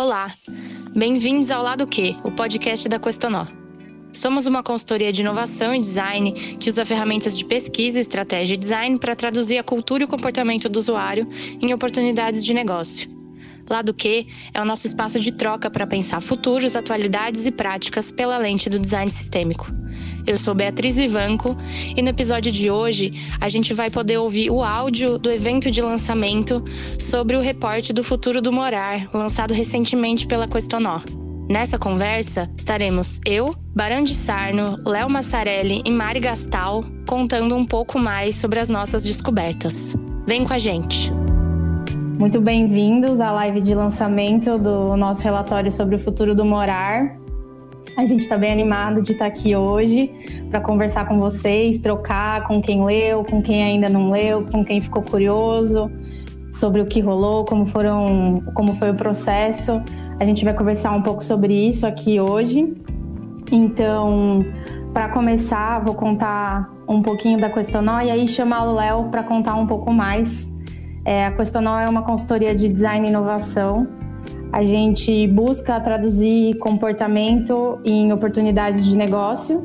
[0.00, 0.34] Olá,
[0.96, 3.46] bem-vindos ao Lado Q, o podcast da Questonó.
[4.14, 8.98] Somos uma consultoria de inovação e design que usa ferramentas de pesquisa, estratégia e design
[8.98, 11.28] para traduzir a cultura e o comportamento do usuário
[11.60, 13.10] em oportunidades de negócio.
[13.68, 18.38] Lado Q é o nosso espaço de troca para pensar futuros, atualidades e práticas pela
[18.38, 19.66] lente do design sistêmico.
[20.26, 21.56] Eu sou Beatriz Vivanco
[21.96, 25.80] e no episódio de hoje a gente vai poder ouvir o áudio do evento de
[25.80, 26.62] lançamento
[26.98, 31.00] sobre o reporte do futuro do morar, lançado recentemente pela Questonó.
[31.48, 37.98] Nessa conversa, estaremos eu, Barão de Sarno, Léo Massarelli e Mari Gastal contando um pouco
[37.98, 39.96] mais sobre as nossas descobertas.
[40.26, 41.12] Vem com a gente!
[42.20, 47.18] Muito bem-vindos à live de lançamento do nosso relatório sobre o futuro do morar.
[48.00, 50.10] A gente está bem animado de estar tá aqui hoje
[50.48, 54.80] para conversar com vocês, trocar com quem leu, com quem ainda não leu, com quem
[54.80, 55.90] ficou curioso
[56.50, 59.82] sobre o que rolou, como foram, como foi o processo.
[60.18, 62.74] A gente vai conversar um pouco sobre isso aqui hoje.
[63.52, 64.46] Então,
[64.94, 69.56] para começar, vou contar um pouquinho da Questonó e aí chamar o Léo para contar
[69.56, 70.50] um pouco mais.
[71.04, 73.86] É, a Questonó é uma consultoria de design e inovação.
[74.52, 79.64] A gente busca traduzir comportamento em oportunidades de negócio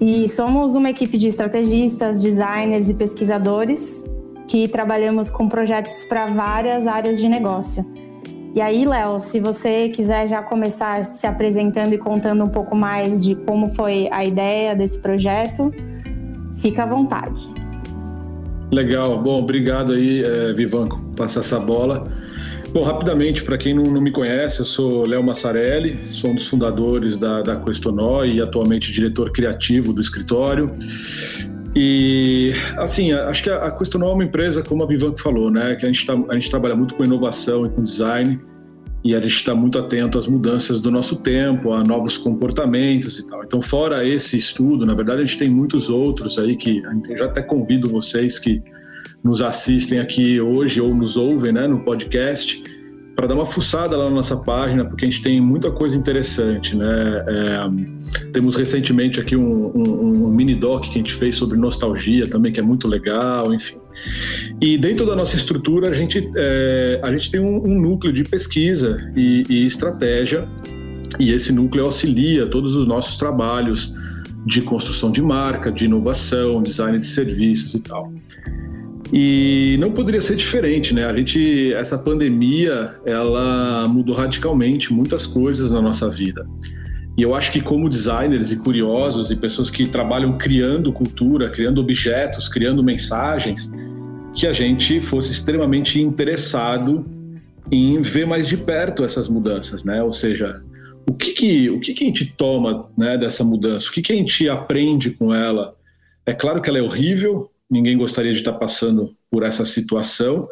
[0.00, 4.04] e somos uma equipe de estrategistas, designers e pesquisadores
[4.46, 7.84] que trabalhamos com projetos para várias áreas de negócio.
[8.54, 13.22] E aí, Léo, se você quiser já começar se apresentando e contando um pouco mais
[13.22, 15.70] de como foi a ideia desse projeto,
[16.54, 17.46] fica à vontade.
[18.72, 22.08] Legal, bom, obrigado aí, é, Vivanco, passar essa bola.
[22.70, 26.46] Bom, rapidamente, para quem não, não, me conhece, eu sou Léo Massarelli, sou um dos
[26.46, 30.70] fundadores da, da Questonó e atualmente diretor criativo do escritório.
[31.74, 35.86] E, assim, acho que a Questonol é uma empresa, como a Vivanco falou, né, que
[35.86, 38.38] a gente, tá, a gente trabalha muito com inovação e com design,
[39.02, 43.26] e a gente está muito atento às mudanças do nosso tempo, a novos comportamentos e
[43.26, 43.44] tal.
[43.44, 46.82] Então, fora esse estudo, na verdade, a gente tem muitos outros aí que
[47.16, 48.62] já até convido vocês que
[49.22, 52.62] nos assistem aqui hoje ou nos ouvem né, no podcast
[53.18, 56.76] para dar uma fuçada lá na nossa página, porque a gente tem muita coisa interessante,
[56.76, 57.24] né?
[57.26, 62.28] É, temos recentemente aqui um, um, um, mini doc que a gente fez sobre nostalgia
[62.28, 63.76] também, que é muito legal, enfim.
[64.60, 68.22] E dentro da nossa estrutura, a gente, é, a gente tem um, um, núcleo de
[68.22, 70.48] pesquisa e, e estratégia,
[71.18, 73.92] e esse núcleo auxilia todos os nossos trabalhos
[74.46, 78.12] de construção de marca, de inovação, design de serviços e tal.
[79.12, 81.06] E não poderia ser diferente, né?
[81.06, 86.46] A gente, essa pandemia, ela mudou radicalmente muitas coisas na nossa vida.
[87.16, 91.80] E eu acho que como designers e curiosos e pessoas que trabalham criando cultura, criando
[91.80, 93.72] objetos, criando mensagens,
[94.34, 97.04] que a gente fosse extremamente interessado
[97.72, 100.02] em ver mais de perto essas mudanças, né?
[100.02, 100.62] Ou seja,
[101.08, 103.88] o que que, o que, que a gente toma né, dessa mudança?
[103.88, 105.74] O que, que a gente aprende com ela?
[106.24, 110.42] É claro que ela é horrível, ninguém gostaria de estar passando por essa situação,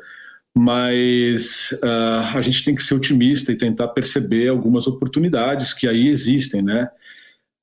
[0.54, 6.08] mas uh, a gente tem que ser otimista e tentar perceber algumas oportunidades que aí
[6.08, 6.88] existem, né?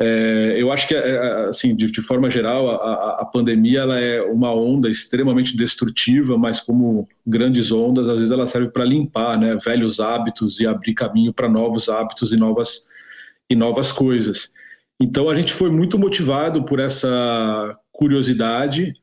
[0.02, 4.22] É, eu acho que, é, assim, de, de forma geral, a, a, pandemia ela é
[4.22, 9.56] uma onda extremamente destrutiva, mas como grandes ondas, às vezes ela serve para limpar, né,
[9.64, 12.90] velhos hábitos e abrir caminho para novos hábitos e novas
[13.50, 14.52] e novas coisas.
[15.00, 18.94] Então a gente foi muito motivado por essa curiosidade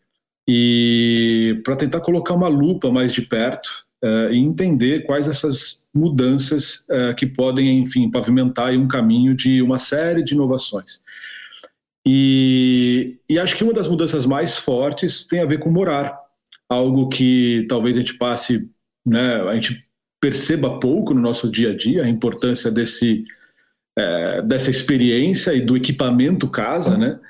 [0.52, 3.68] e para tentar colocar uma lupa mais de perto
[4.02, 9.78] uh, e entender quais essas mudanças uh, que podem, enfim, pavimentar um caminho de uma
[9.78, 11.02] série de inovações.
[12.04, 16.18] E, e acho que uma das mudanças mais fortes tem a ver com morar,
[16.68, 18.68] algo que talvez a gente passe,
[19.06, 19.86] né, a gente
[20.20, 23.24] perceba pouco no nosso dia a dia, a importância desse,
[23.96, 27.20] é, dessa experiência e do equipamento casa, né?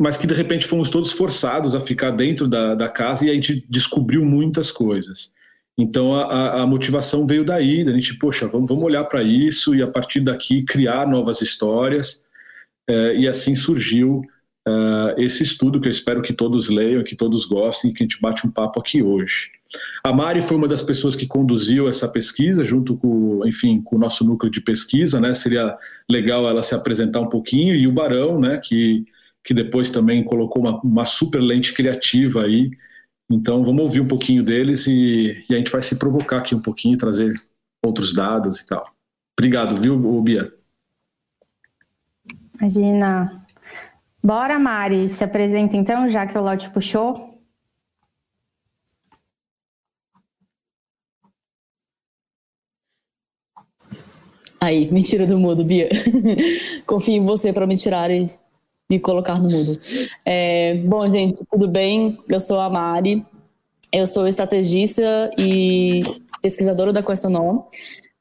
[0.00, 3.34] Mas que de repente fomos todos forçados a ficar dentro da, da casa e a
[3.34, 5.34] gente descobriu muitas coisas.
[5.76, 9.82] Então a, a motivação veio daí, da gente, poxa, vamos, vamos olhar para isso e
[9.82, 12.26] a partir daqui criar novas histórias.
[12.88, 14.22] É, e assim surgiu
[14.66, 18.22] uh, esse estudo que eu espero que todos leiam, que todos gostem, que a gente
[18.22, 19.50] bate um papo aqui hoje.
[20.02, 23.98] A Mari foi uma das pessoas que conduziu essa pesquisa, junto com, enfim, com o
[23.98, 25.34] nosso núcleo de pesquisa, né?
[25.34, 25.76] Seria
[26.10, 28.58] legal ela se apresentar um pouquinho e o Barão, né?
[28.58, 29.04] Que
[29.44, 32.70] que depois também colocou uma, uma super lente criativa aí.
[33.30, 36.60] Então vamos ouvir um pouquinho deles e, e, a gente vai se provocar aqui um
[36.60, 37.34] pouquinho, trazer
[37.84, 38.92] outros dados e tal.
[39.38, 40.52] Obrigado, viu, Bia?
[42.60, 43.46] Imagina.
[44.22, 47.30] Bora, Mari, se apresenta então, já que o Lote puxou.
[54.60, 55.88] Aí, me tira do mudo, Bia.
[56.86, 58.30] Confio em você para me tirar e
[58.90, 59.78] me colocar no mudo.
[60.26, 62.18] É, bom, gente, tudo bem?
[62.28, 63.24] Eu sou a Mari.
[63.92, 66.02] Eu sou estrategista e
[66.42, 67.62] pesquisadora da Questionon.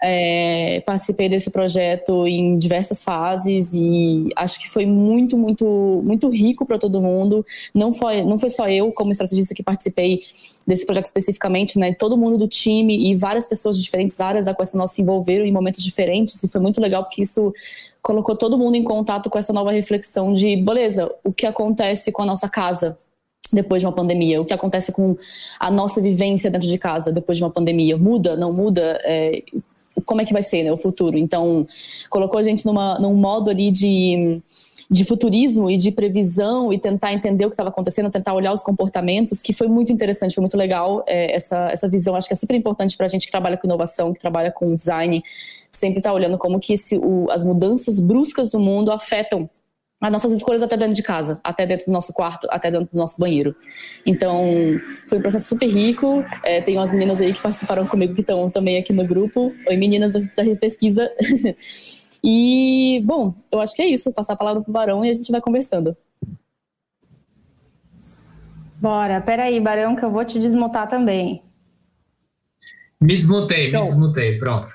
[0.02, 6.66] É, participei desse projeto em diversas fases e acho que foi muito, muito, muito rico
[6.66, 7.46] para todo mundo.
[7.74, 10.22] Não foi, não foi só eu, como estrategista, que participei
[10.66, 11.94] desse projeto especificamente, né?
[11.94, 15.52] Todo mundo do time e várias pessoas de diferentes áreas da Questionol se envolveram em
[15.52, 17.54] momentos diferentes e foi muito legal porque isso
[18.02, 22.22] colocou todo mundo em contato com essa nova reflexão de, beleza, o que acontece com
[22.22, 22.98] a nossa casa,
[23.52, 24.42] depois de uma pandemia?
[24.42, 25.16] O que acontece com
[25.60, 27.98] a nossa vivência dentro de casa depois de uma pandemia?
[27.98, 29.00] Muda, não muda?
[29.04, 29.42] É,
[30.06, 31.18] como é que vai ser né, o futuro?
[31.18, 31.66] Então,
[32.10, 34.42] colocou a gente numa, num modo ali de,
[34.90, 38.64] de futurismo e de previsão e tentar entender o que estava acontecendo, tentar olhar os
[38.64, 42.16] comportamentos, que foi muito interessante, foi muito legal é, essa, essa visão.
[42.16, 44.74] Acho que é super importante para a gente que trabalha com inovação, que trabalha com
[44.74, 45.22] design,
[45.80, 49.50] sempre estar tá olhando como que esse, o, as mudanças bruscas do mundo afetam
[50.02, 52.98] as nossas escolhas até dentro de casa, até dentro do nosso quarto, até dentro do
[52.98, 53.54] nosso banheiro.
[54.06, 54.42] Então,
[55.10, 56.24] foi um processo super rico.
[56.44, 59.54] É, tem umas meninas aí que participaram comigo que estão também aqui no grupo.
[59.68, 60.22] Oi, meninas da
[60.60, 61.12] pesquisa.
[62.24, 64.14] e, bom, eu acho que é isso.
[64.14, 65.96] Passar a palavra pro Barão e a gente vai conversando.
[68.80, 69.20] Bora.
[69.20, 71.44] Peraí, Barão, que eu vou te desmutar também.
[73.02, 74.38] Me desmutei, me desmutei.
[74.40, 74.72] Pronto.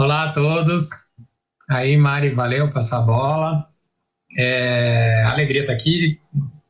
[0.00, 0.88] Olá a todos.
[1.68, 3.66] Aí, Mari, valeu, passar a bola.
[4.34, 6.18] É, alegria estar tá aqui.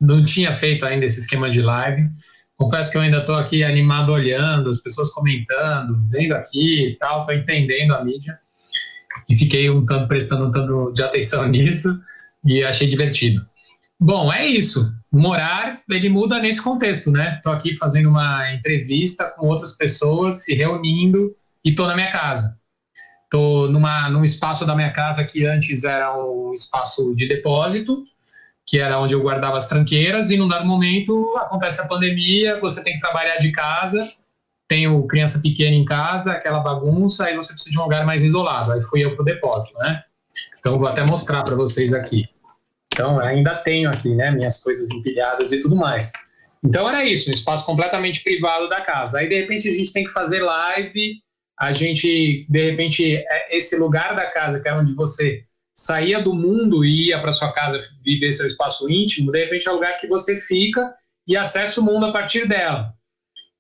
[0.00, 2.10] Não tinha feito ainda esse esquema de live.
[2.56, 7.20] Confesso que eu ainda estou aqui animado olhando, as pessoas comentando, vendo aqui e tal,
[7.20, 8.36] estou entendendo a mídia.
[9.28, 11.88] E fiquei um tanto prestando um tanto de atenção nisso
[12.44, 13.46] e achei divertido.
[14.00, 14.92] Bom, é isso.
[15.12, 17.36] Morar, ele muda nesse contexto, né?
[17.36, 21.32] Estou aqui fazendo uma entrevista com outras pessoas, se reunindo
[21.64, 22.58] e estou na minha casa.
[23.32, 28.02] Estou num espaço da minha casa que antes era um espaço de depósito,
[28.66, 32.82] que era onde eu guardava as tranqueiras, e num dado momento acontece a pandemia, você
[32.82, 34.04] tem que trabalhar de casa,
[34.66, 38.72] tenho criança pequena em casa, aquela bagunça, aí você precisa de um lugar mais isolado.
[38.72, 40.02] Aí fui eu para o depósito, né?
[40.58, 42.24] Então vou até mostrar para vocês aqui.
[42.92, 46.10] Então ainda tenho aqui, né, minhas coisas empilhadas e tudo mais.
[46.64, 49.20] Então era isso, um espaço completamente privado da casa.
[49.20, 51.22] Aí de repente a gente tem que fazer live
[51.60, 56.34] a gente, de repente, é esse lugar da casa, que é onde você saía do
[56.34, 59.96] mundo e ia para sua casa viver seu espaço íntimo, de repente é o lugar
[59.96, 60.90] que você fica
[61.28, 62.94] e acessa o mundo a partir dela.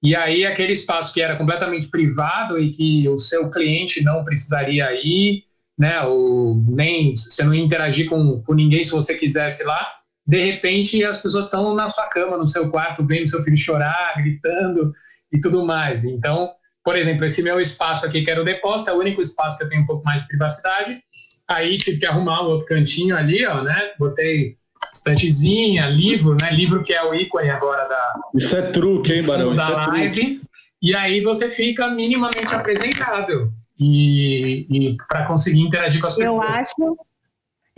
[0.02, 4.90] E aí aquele espaço que era completamente privado e que o seu cliente não precisaria
[4.94, 5.44] ir,
[5.78, 9.86] né, ou nem você não ia interagir com, com ninguém se você quisesse lá,
[10.26, 14.14] de repente as pessoas estão na sua cama, no seu quarto, vendo seu filho chorar,
[14.16, 14.92] gritando
[15.32, 16.04] e tudo mais.
[16.04, 16.50] Então,
[16.90, 19.62] por exemplo, esse meu espaço aqui, que era o depósito, é o único espaço que
[19.62, 21.00] eu tenho um pouco mais de privacidade.
[21.48, 23.92] Aí tive que arrumar um outro cantinho ali, ó, né?
[23.96, 24.56] Botei
[24.92, 26.50] estantezinha, livro, né?
[26.50, 28.14] Livro que é o ícone agora da.
[28.34, 29.54] Isso é truque, hein, Barão?
[29.54, 30.20] Da Isso é live.
[30.20, 30.40] Truque.
[30.82, 36.32] E aí você fica minimamente apresentável e, e para conseguir interagir com as pessoas.
[36.32, 36.96] Eu acho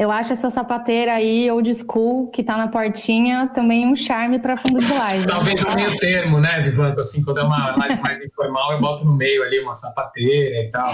[0.03, 4.57] eu acho essa sapateira aí, old school, que tá na portinha, também um charme para
[4.57, 5.27] fundo de live.
[5.27, 6.99] Talvez um meio termo, né, Vivanco?
[6.99, 10.71] Assim, quando é uma live mais informal, eu boto no meio ali uma sapateira e
[10.71, 10.93] tal.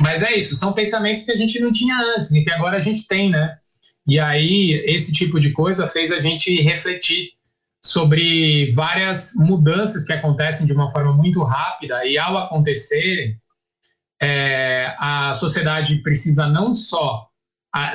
[0.00, 2.80] Mas é isso, são pensamentos que a gente não tinha antes e que agora a
[2.80, 3.56] gente tem, né?
[4.06, 7.28] E aí, esse tipo de coisa fez a gente refletir
[7.84, 13.36] sobre várias mudanças que acontecem de uma forma muito rápida e, ao acontecerem,
[14.22, 17.29] é, a sociedade precisa não só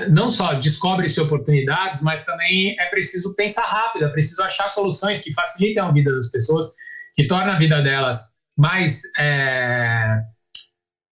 [0.09, 5.33] não só descobre-se oportunidades, mas também é preciso pensar rápido, é preciso achar soluções que
[5.33, 6.73] facilitem a vida das pessoas,
[7.15, 10.21] que tornem a vida delas mais é,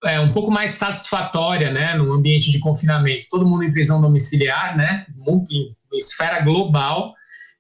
[0.06, 3.28] é, um pouco mais satisfatória, né, no ambiente de confinamento.
[3.30, 5.06] Todo mundo em prisão domiciliar, né,
[5.52, 7.14] em esfera global,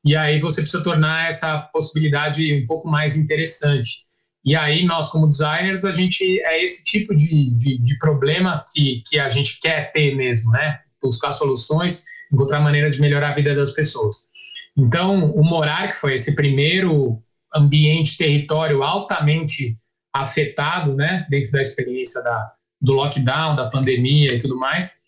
[0.05, 4.03] e aí você precisa tornar essa possibilidade um pouco mais interessante.
[4.45, 9.01] E aí nós, como designers, a gente é esse tipo de, de, de problema que,
[9.07, 10.79] que a gente quer ter mesmo, né?
[11.03, 14.29] Buscar soluções, encontrar maneira de melhorar a vida das pessoas.
[14.77, 17.22] Então, o Morar, que foi esse primeiro
[17.55, 19.75] ambiente, território altamente
[20.13, 25.03] afetado, né, dentro da experiência da, do lockdown, da pandemia e tudo mais,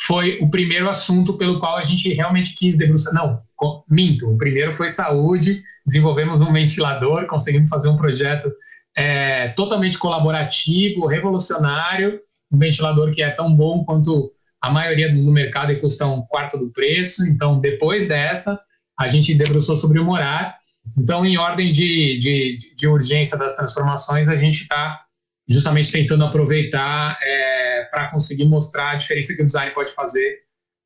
[0.00, 3.14] foi o primeiro assunto pelo qual a gente realmente quis debruçar.
[3.14, 3.40] Não,
[3.88, 4.30] minto.
[4.30, 8.50] O primeiro foi saúde, desenvolvemos um ventilador, conseguimos fazer um projeto
[8.96, 12.20] é, totalmente colaborativo, revolucionário,
[12.50, 14.32] um ventilador que é tão bom quanto
[14.64, 17.22] a maioria dos do mercado e custa um quarto do preço.
[17.26, 18.58] Então, depois dessa,
[18.98, 20.56] a gente debruçou sobre o morar.
[20.96, 25.02] Então, em ordem de, de, de urgência das transformações, a gente está
[25.46, 30.38] justamente tentando aproveitar é, para conseguir mostrar a diferença que o design pode fazer,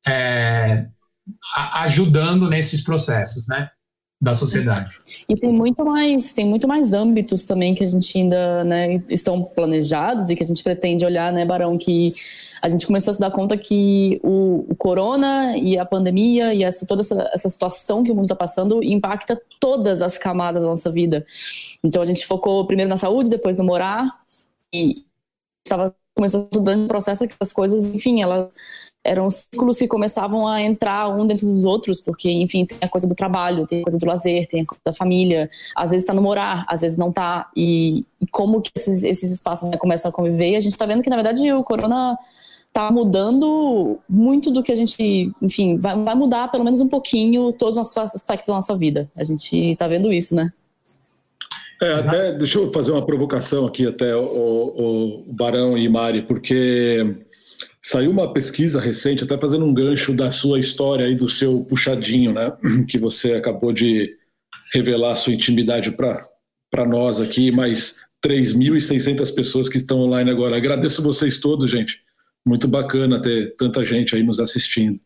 [0.05, 0.85] é,
[1.75, 3.69] ajudando nesses processos, né?
[4.21, 4.99] Da sociedade.
[5.29, 9.41] E tem muito mais, tem muito mais âmbitos também que a gente ainda, né, estão
[9.41, 12.13] planejados e que a gente pretende olhar, né, Barão, que
[12.61, 16.65] a gente começou a se dar conta que o, o corona e a pandemia e
[16.65, 20.67] essa, toda essa, essa situação que o mundo está passando impacta todas as camadas da
[20.67, 21.25] nossa vida.
[21.81, 24.17] Então a gente focou primeiro na saúde, depois no morar
[24.73, 24.95] e
[25.65, 28.53] estava começou estudando um processo que as coisas, enfim, elas
[29.01, 33.07] eram ciclos que começavam a entrar um dentro dos outros, porque, enfim, tem a coisa
[33.07, 36.13] do trabalho, tem a coisa do lazer, tem a coisa da família, às vezes está
[36.13, 40.11] no morar, às vezes não está, e, e, como que esses, esses espaços né, começam
[40.11, 42.17] a conviver, e a gente está vendo que, na verdade, o corona
[42.67, 47.53] está mudando muito do que a gente, enfim, vai, vai, mudar pelo menos um pouquinho
[47.53, 49.09] todos os aspectos da nossa vida.
[49.17, 50.51] A gente está vendo isso, né?
[51.81, 57.15] É, até, deixa eu fazer uma provocação aqui até o, o, Barão e Mari, porque
[57.81, 62.33] Saiu uma pesquisa recente, até fazendo um gancho da sua história aí, do seu puxadinho,
[62.33, 62.51] né?
[62.87, 64.15] Que você acabou de
[64.73, 70.57] revelar sua intimidade para nós aqui, mais 3.600 pessoas que estão online agora.
[70.57, 72.01] Agradeço vocês todos, gente.
[72.45, 74.99] Muito bacana ter tanta gente aí nos assistindo.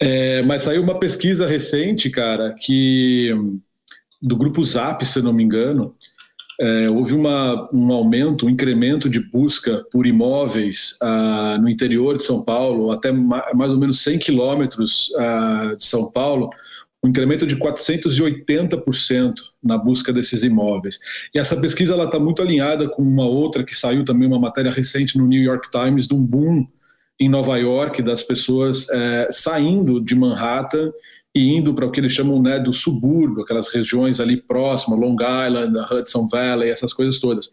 [0.00, 3.30] É, mas saiu uma pesquisa recente, cara, que
[4.20, 5.94] do grupo Zap, se não me engano,
[6.60, 12.22] é, houve uma, um aumento, um incremento de busca por imóveis ah, no interior de
[12.22, 16.50] São Paulo, até mais ou menos 100 quilômetros ah, de São Paulo,
[17.02, 20.98] um incremento de 480% na busca desses imóveis.
[21.34, 25.16] E essa pesquisa está muito alinhada com uma outra que saiu também, uma matéria recente
[25.16, 26.66] no New York Times, de um boom
[27.18, 30.92] em Nova York das pessoas é, saindo de Manhattan
[31.34, 35.16] e indo para o que eles chamam né, do subúrbio, aquelas regiões ali próximas, Long
[35.16, 37.48] Island, Hudson Valley, essas coisas todas.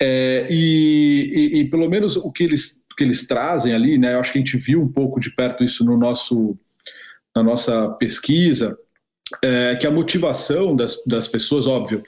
[0.00, 4.20] É, e, e, e, pelo menos o que eles, que eles trazem ali, né, eu
[4.20, 6.58] acho que a gente viu um pouco de perto isso no nosso,
[7.34, 8.76] na nossa pesquisa,
[9.42, 12.02] é, que a motivação das, das pessoas, óbvio,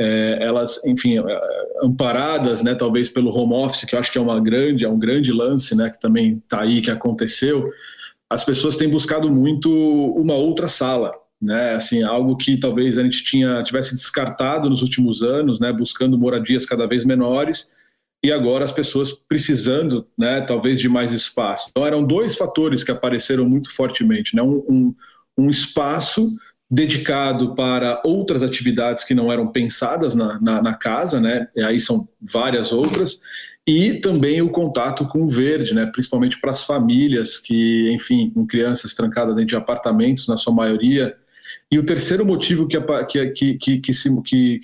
[0.00, 1.40] é, elas, enfim, é,
[1.82, 4.98] amparadas, né, talvez pelo home office, que eu acho que é uma grande, é um
[4.98, 7.68] grande lance, né, que também está aí, que aconteceu,
[8.32, 9.70] as pessoas têm buscado muito
[10.16, 11.74] uma outra sala, né?
[11.74, 15.70] Assim, algo que talvez a gente tinha tivesse descartado nos últimos anos, né?
[15.70, 17.76] Buscando moradias cada vez menores
[18.24, 20.40] e agora as pessoas precisando, né?
[20.40, 21.68] Talvez de mais espaço.
[21.70, 24.42] Então eram dois fatores que apareceram muito fortemente, né?
[24.42, 24.94] Um, um,
[25.36, 26.34] um espaço
[26.70, 31.48] dedicado para outras atividades que não eram pensadas na, na, na casa, né?
[31.54, 33.20] E aí são várias outras
[33.66, 38.46] e também o contato com o verde, né, principalmente para as famílias que, enfim, com
[38.46, 41.12] crianças trancadas dentro de apartamentos, na sua maioria.
[41.70, 43.92] E o terceiro motivo que, que, que, que,
[44.24, 44.58] que,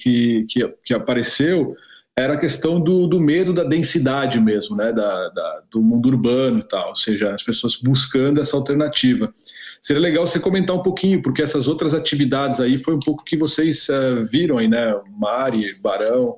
[0.46, 1.76] que, que apareceu
[2.16, 6.58] era a questão do, do medo da densidade mesmo, né, da, da, do mundo urbano
[6.58, 9.32] e tal, ou seja, as pessoas buscando essa alternativa.
[9.80, 13.36] Seria legal você comentar um pouquinho, porque essas outras atividades aí foi um pouco que
[13.36, 16.34] vocês uh, viram aí, né, Mari, Barão.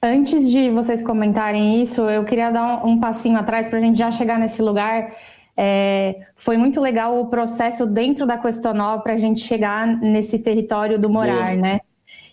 [0.00, 3.98] Antes de vocês comentarem isso, eu queria dar um, um passinho atrás para a gente
[3.98, 5.12] já chegar nesse lugar.
[5.56, 11.00] É, foi muito legal o processo dentro da Questonó para a gente chegar nesse território
[11.00, 11.80] do morar, né?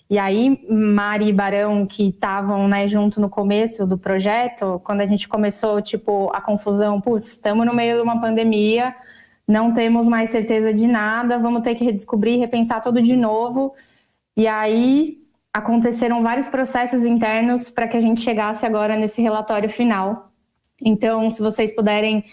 [0.08, 5.06] E aí, Mari e Barão, que estavam né, junto no começo do projeto, quando a
[5.08, 8.96] gente começou, tipo, a confusão, putz, estamos no meio de uma pandemia,
[9.48, 13.74] não temos mais certeza de nada, vamos ter que redescobrir, repensar tudo de novo.
[14.38, 15.25] E aí,
[15.56, 20.30] aconteceram vários processos internos para que a gente chegasse agora nesse relatório final.
[20.84, 22.26] Então, se vocês puderem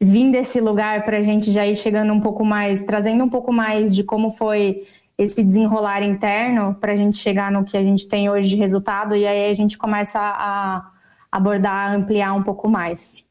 [0.00, 3.52] vir desse lugar para a gente já ir chegando um pouco mais, trazendo um pouco
[3.52, 4.84] mais de como foi
[5.16, 9.14] esse desenrolar interno para a gente chegar no que a gente tem hoje de resultado
[9.14, 10.90] e aí a gente começa a
[11.30, 13.24] abordar, ampliar um pouco mais.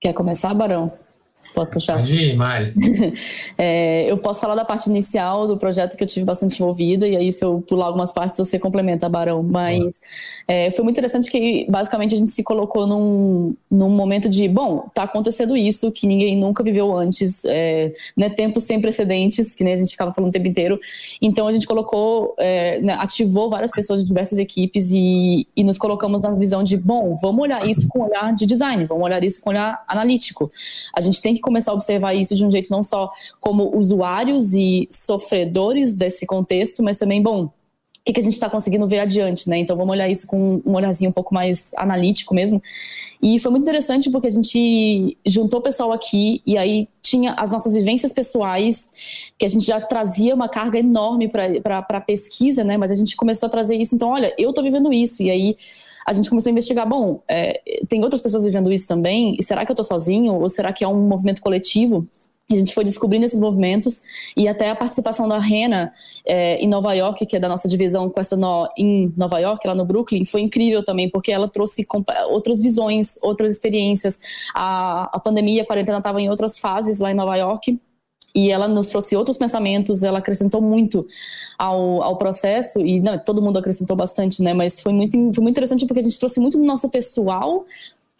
[0.00, 0.92] Quer começar, Barão?
[1.54, 1.98] Posso puxar?
[1.98, 2.74] Pode ir, Mari.
[3.56, 7.16] é, eu posso falar da parte inicial do projeto que eu tive bastante envolvida, e
[7.16, 9.42] aí se eu pular algumas partes você complementa, Barão.
[9.42, 10.00] Mas
[10.48, 14.88] é, foi muito interessante que basicamente a gente se colocou num, num momento de, bom,
[14.92, 19.74] tá acontecendo isso que ninguém nunca viveu antes, é, né, tempos sem precedentes, que nem
[19.74, 20.78] a gente ficava falando o tempo inteiro.
[21.22, 25.78] Então a gente colocou, é, né, ativou várias pessoas de diversas equipes e, e nos
[25.78, 29.40] colocamos na visão de, bom, vamos olhar isso com olhar de design, vamos olhar isso
[29.40, 30.50] com olhar analítico.
[30.94, 34.54] A gente tem que começar a observar isso de um jeito não só como usuários
[34.54, 37.50] e sofredores desse contexto, mas também, bom, o
[38.04, 39.58] que, que a gente está conseguindo ver adiante, né?
[39.58, 42.62] Então vamos olhar isso com um olharzinho um pouco mais analítico mesmo.
[43.22, 47.50] E foi muito interessante porque a gente juntou o pessoal aqui e aí tinha as
[47.50, 48.92] nossas vivências pessoais,
[49.38, 52.76] que a gente já trazia uma carga enorme para a pesquisa, né?
[52.76, 55.56] Mas a gente começou a trazer isso, então, olha, eu estou vivendo isso, e aí
[56.08, 59.66] a gente começou a investigar, bom, é, tem outras pessoas vivendo isso também, e será
[59.66, 62.08] que eu estou sozinho, ou será que é um movimento coletivo?
[62.50, 64.00] A gente foi descobrindo esses movimentos
[64.34, 65.92] e até a participação da Rena
[66.24, 69.84] é, em Nova York, que é da nossa divisão Questionó em Nova York, lá no
[69.84, 71.86] Brooklyn, foi incrível também, porque ela trouxe
[72.30, 74.18] outras visões, outras experiências.
[74.54, 77.78] A, a pandemia, a quarentena estava em outras fases lá em Nova York
[78.34, 81.06] e ela nos trouxe outros pensamentos, ela acrescentou muito
[81.58, 84.52] ao, ao processo, e não, todo mundo acrescentou bastante, né?
[84.54, 87.64] Mas foi muito, foi muito interessante porque a gente trouxe muito do nosso pessoal,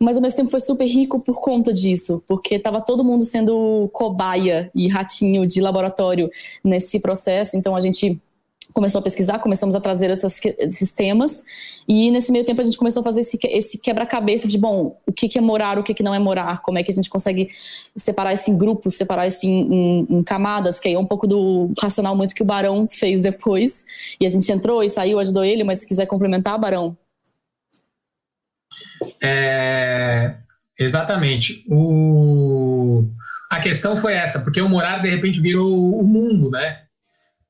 [0.01, 3.89] mas ao mesmo tempo foi super rico por conta disso, porque estava todo mundo sendo
[3.93, 6.31] cobaia e ratinho de laboratório
[6.63, 8.21] nesse processo, então a gente
[8.73, 11.45] começou a pesquisar, começamos a trazer essas, esses temas,
[11.87, 15.13] e nesse meio tempo a gente começou a fazer esse, esse quebra-cabeça de, bom, o
[15.13, 17.09] que, que, é morar, o que, que não é morar, como é que a gente
[17.09, 17.49] consegue
[17.97, 21.27] separar isso em grupos, separar isso em, em, em, camadas, que aí é um pouco
[21.27, 23.85] do racional muito que o Barão fez depois,
[24.21, 26.97] e a gente entrou e saiu, ajudou ele, mas se quiser complementar, Barão.
[29.23, 30.37] É,
[30.79, 31.65] exatamente.
[31.69, 33.09] O,
[33.51, 36.88] a questão foi essa, porque o morar de repente virou o mundo, né?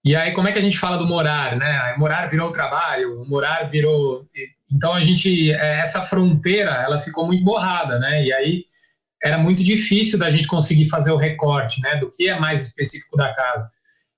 [0.08, 1.94] E aí, como é que a gente fala do morar, né?
[1.98, 4.26] Morar virou trabalho, morar virou.
[4.72, 5.52] Então, a gente.
[5.52, 8.24] É, essa fronteira, ela ficou muito borrada, né?
[8.24, 8.64] E aí,
[9.22, 11.96] era muito difícil da gente conseguir fazer o recorte, né?
[11.96, 13.70] Do que é mais específico da casa.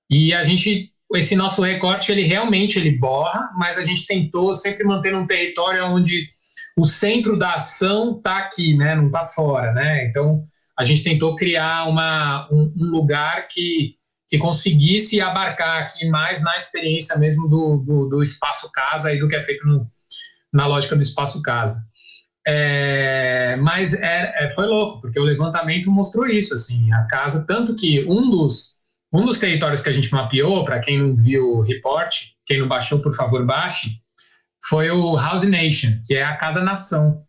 [0.09, 0.89] E a gente.
[1.13, 5.85] Esse nosso recorte, ele realmente ele borra, mas a gente tentou sempre manter um território
[5.87, 6.29] onde
[6.77, 8.95] o centro da ação está aqui, né?
[8.95, 10.05] Não está fora, né?
[10.05, 10.41] Então,
[10.79, 13.99] a gente tentou criar uma, um, um lugar que
[14.31, 19.27] que conseguisse abarcar aqui mais na experiência mesmo do, do, do espaço casa e do
[19.27, 19.85] que é feito no,
[20.53, 21.85] na lógica do espaço casa.
[22.47, 27.75] É, mas é, é, foi louco, porque o levantamento mostrou isso, assim, a casa, tanto
[27.75, 28.77] que um dos,
[29.13, 32.69] um dos territórios que a gente mapeou, para quem não viu o report, quem não
[32.69, 33.89] baixou, por favor, baixe,
[34.69, 37.21] foi o House Nation, que é a casa-nação,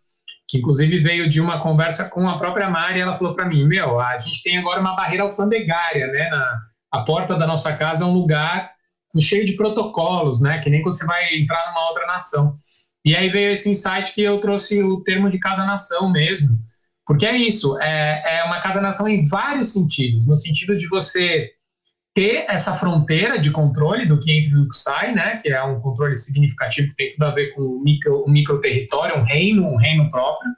[0.49, 3.99] que inclusive veio de uma conversa com a própria Mari, ela falou para mim, meu,
[3.99, 8.07] a gente tem agora uma barreira alfandegária, né, na, a porta da nossa casa é
[8.07, 8.71] um lugar
[9.19, 10.59] cheio de protocolos, né?
[10.59, 12.59] Que nem quando você vai entrar numa outra nação.
[13.05, 16.59] E aí veio esse insight que eu trouxe o termo de casa-nação mesmo,
[17.05, 21.51] porque é isso, é, é uma casa-nação em vários sentidos, no sentido de você
[22.15, 25.37] ter essa fronteira de controle do que entra e do que sai, né?
[25.43, 29.25] Que é um controle significativo que tem tudo a ver com o micro, território, um
[29.25, 30.51] reino, um reino próprio.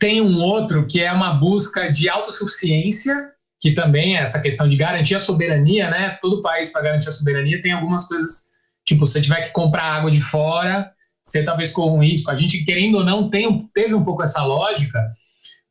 [0.00, 4.76] Tem um outro que é uma busca de autossuficiência que também é essa questão de
[4.76, 6.18] garantir a soberania, né?
[6.20, 8.52] Todo país para garantir a soberania tem algumas coisas,
[8.84, 10.90] tipo, você tiver que comprar água de fora,
[11.22, 12.30] você talvez corra um risco.
[12.30, 15.02] A gente, querendo ou não, tem, teve um pouco essa lógica,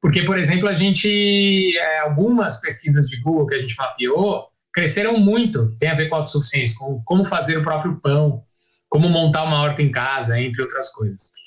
[0.02, 5.17] porque, por exemplo, a gente, é, algumas pesquisas de Google que a gente mapeou, cresceram
[5.19, 8.43] muito, tem a ver com autossuficiência, com como fazer o próprio pão,
[8.89, 11.45] como montar uma horta em casa, entre outras coisas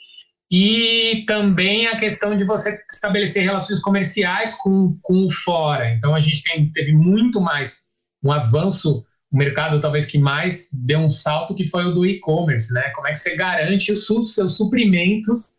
[0.50, 5.90] e também a questão de você estabelecer relações comerciais com, com o fora.
[5.90, 7.88] Então, a gente tem, teve muito mais
[8.22, 12.72] um avanço, o mercado talvez que mais deu um salto, que foi o do e-commerce,
[12.72, 12.90] né?
[12.94, 15.58] Como é que você garante os seus suprimentos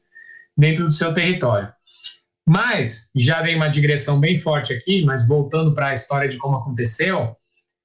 [0.57, 1.71] dentro do seu território.
[2.47, 6.57] Mas, já dei uma digressão bem forte aqui, mas voltando para a história de como
[6.57, 7.35] aconteceu,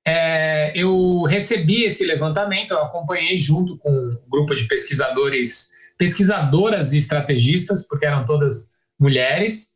[0.06, 6.98] é, eu recebi esse levantamento, eu acompanhei junto com um grupo de pesquisadores pesquisadoras e
[6.98, 9.74] estrategistas, porque eram todas mulheres,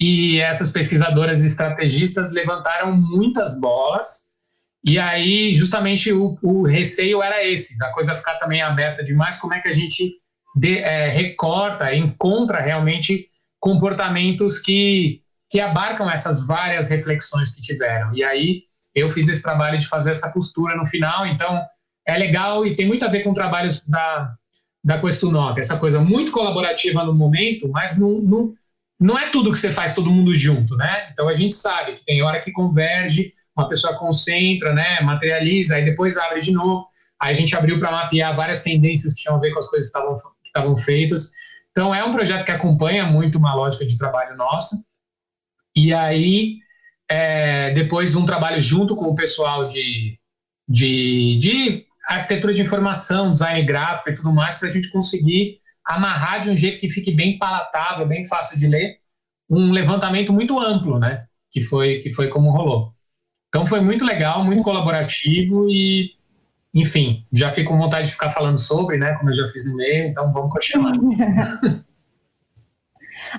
[0.00, 4.32] e essas pesquisadoras e estrategistas levantaram muitas bolas,
[4.84, 9.54] e aí justamente o, o receio era esse, da coisa ficar também aberta demais, como
[9.54, 10.12] é que a gente
[10.54, 13.26] de, é, recorta, encontra realmente
[13.58, 18.14] comportamentos que, que abarcam essas várias reflexões que tiveram.
[18.14, 18.62] E aí
[18.94, 21.64] eu fiz esse trabalho de fazer essa costura no final, então
[22.06, 24.34] é legal e tem muito a ver com trabalhos da,
[24.84, 28.54] da Questunop, essa coisa muito colaborativa no momento, mas não, não,
[29.00, 31.08] não é tudo que você faz todo mundo junto, né?
[31.10, 35.84] Então a gente sabe que tem hora que converge, uma pessoa concentra, né, materializa, aí
[35.84, 36.86] depois abre de novo.
[37.20, 39.90] Aí a gente abriu para mapear várias tendências que tinham a ver com as coisas
[39.90, 41.32] que estavam, que estavam feitas.
[41.70, 44.76] Então é um projeto que acompanha muito uma lógica de trabalho nossa.
[45.74, 46.58] E aí,
[47.08, 50.18] é, depois um trabalho junto com o pessoal de,
[50.68, 56.40] de, de arquitetura de informação, design gráfico e tudo mais, para a gente conseguir amarrar
[56.40, 58.98] de um jeito que fique bem palatável, bem fácil de ler,
[59.48, 61.26] um levantamento muito amplo, né?
[61.50, 62.92] Que foi, que foi como rolou.
[63.48, 66.10] Então foi muito legal, muito colaborativo e,
[66.74, 69.14] enfim, já fico com vontade de ficar falando sobre, né?
[69.14, 70.92] Como eu já fiz no meio, então vamos continuar.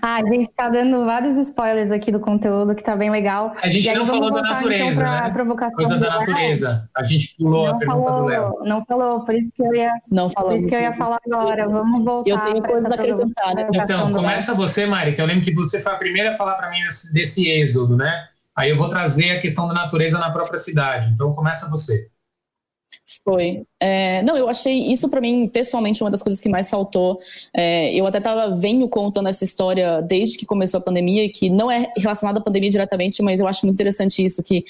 [0.02, 3.54] Ah, a gente tá dando vários spoilers aqui do conteúdo que tá bem legal.
[3.62, 5.30] A gente não falou da então, natureza, então, né?
[5.32, 6.90] Provocação Coisa da natureza.
[6.96, 8.60] A gente pulou não a pergunta falou, do Léo.
[8.64, 11.20] Não falou, por isso que eu ia, não falou, por isso que eu ia falar
[11.26, 11.68] agora.
[11.68, 12.30] Vamos voltar.
[12.30, 13.54] Eu tenho coisas a acrescentar.
[13.74, 16.70] Então, começa você, Mari, que eu lembro que você foi a primeira a falar para
[16.70, 18.28] mim desse, desse êxodo, né?
[18.56, 21.10] Aí eu vou trazer a questão da natureza na própria cidade.
[21.14, 22.10] Então, começa você.
[23.26, 23.64] Foi.
[23.80, 27.18] É, não, eu achei isso para mim, pessoalmente, uma das coisas que mais saltou.
[27.52, 31.72] É, eu até tava venho contando essa história desde que começou a pandemia, que não
[31.72, 34.64] é relacionada à pandemia diretamente, mas eu acho muito interessante isso, que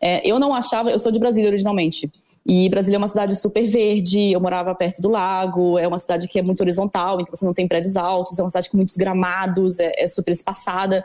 [0.00, 2.10] é, eu não achava, eu sou de Brasília originalmente,
[2.46, 6.26] e Brasília é uma cidade super verde, eu morava perto do lago, é uma cidade
[6.28, 8.96] que é muito horizontal, então você não tem prédios altos, é uma cidade com muitos
[8.96, 11.04] gramados, é, é super espaçada.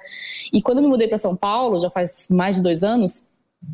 [0.53, 3.27] E quando eu me mudei para São Paulo, já faz mais de dois anos,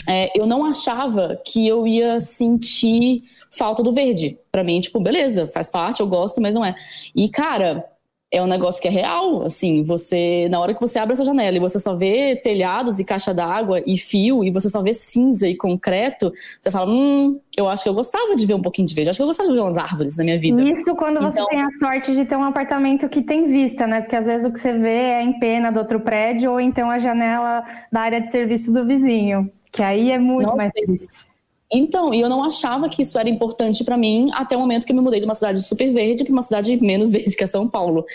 [0.08, 4.38] é, eu não achava que eu ia sentir falta do verde.
[4.52, 6.76] Para mim, tipo, beleza, faz parte, eu gosto, mas não é.
[7.16, 7.86] E, cara,
[8.32, 11.58] é um negócio que é real, assim, você, na hora que você abre essa janela
[11.58, 15.48] e você só vê telhados e caixa d'água e fio, e você só vê cinza
[15.48, 18.94] e concreto, você fala, hum, eu acho que eu gostava de ver um pouquinho de
[18.94, 20.62] verde, acho que eu gostava de ver umas árvores na minha vida.
[20.62, 24.02] Isso quando você então tem a sorte de ter um apartamento que tem vista, né,
[24.02, 26.92] porque às vezes o que você vê é em pena do outro prédio, ou então
[26.92, 29.52] a janela da área de serviço do vizinho.
[29.72, 31.30] Que aí é muito mais triste.
[31.72, 34.92] Então, e eu não achava que isso era importante para mim até o momento que
[34.92, 37.48] eu me mudei de uma cidade super verde para uma cidade menos verde, que é
[37.48, 38.06] São Paulo.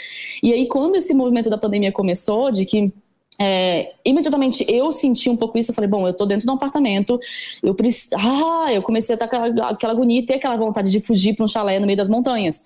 [0.42, 2.92] E aí, quando esse movimento da pandemia começou, de que
[3.40, 6.54] é, imediatamente eu senti um pouco isso, eu falei, bom, eu tô dentro de um
[6.54, 7.18] apartamento,
[7.62, 8.16] eu preciso.
[8.16, 11.44] Ah, eu comecei a ter aquela, aquela agonia e ter aquela vontade de fugir para
[11.44, 12.64] um chalé no meio das montanhas.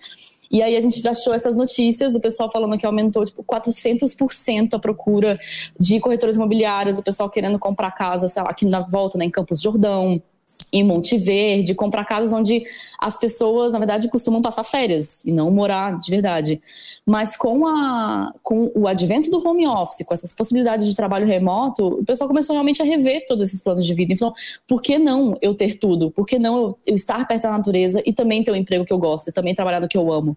[0.51, 4.79] E aí a gente achou essas notícias, o pessoal falando que aumentou tipo 400% a
[4.79, 5.39] procura
[5.79, 9.31] de corretores imobiliários, o pessoal querendo comprar casa, sei lá, aqui na volta, né, em
[9.31, 10.23] Campos Jordão,
[10.73, 12.63] em Monte Verde, comprar casas onde
[12.99, 16.61] as pessoas, na verdade, costumam passar férias e não morar de verdade.
[17.07, 21.87] Mas com, a, com o advento do home office, com essas possibilidades de trabalho remoto,
[22.01, 24.13] o pessoal começou realmente a rever todos esses planos de vida.
[24.13, 24.35] Então,
[24.67, 26.11] por que não eu ter tudo?
[26.11, 28.93] Por que não eu, eu estar perto da natureza e também ter um emprego que
[28.93, 30.37] eu gosto, e também trabalhar no que eu amo?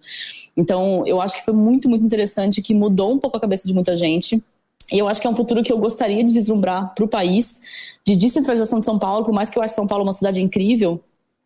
[0.56, 3.74] Então, eu acho que foi muito, muito interessante, que mudou um pouco a cabeça de
[3.74, 4.42] muita gente.
[4.92, 7.62] E eu acho que é um futuro que eu gostaria de vislumbrar para o país,
[8.06, 11.02] de descentralização de São Paulo, por mais que eu ache São Paulo uma cidade incrível,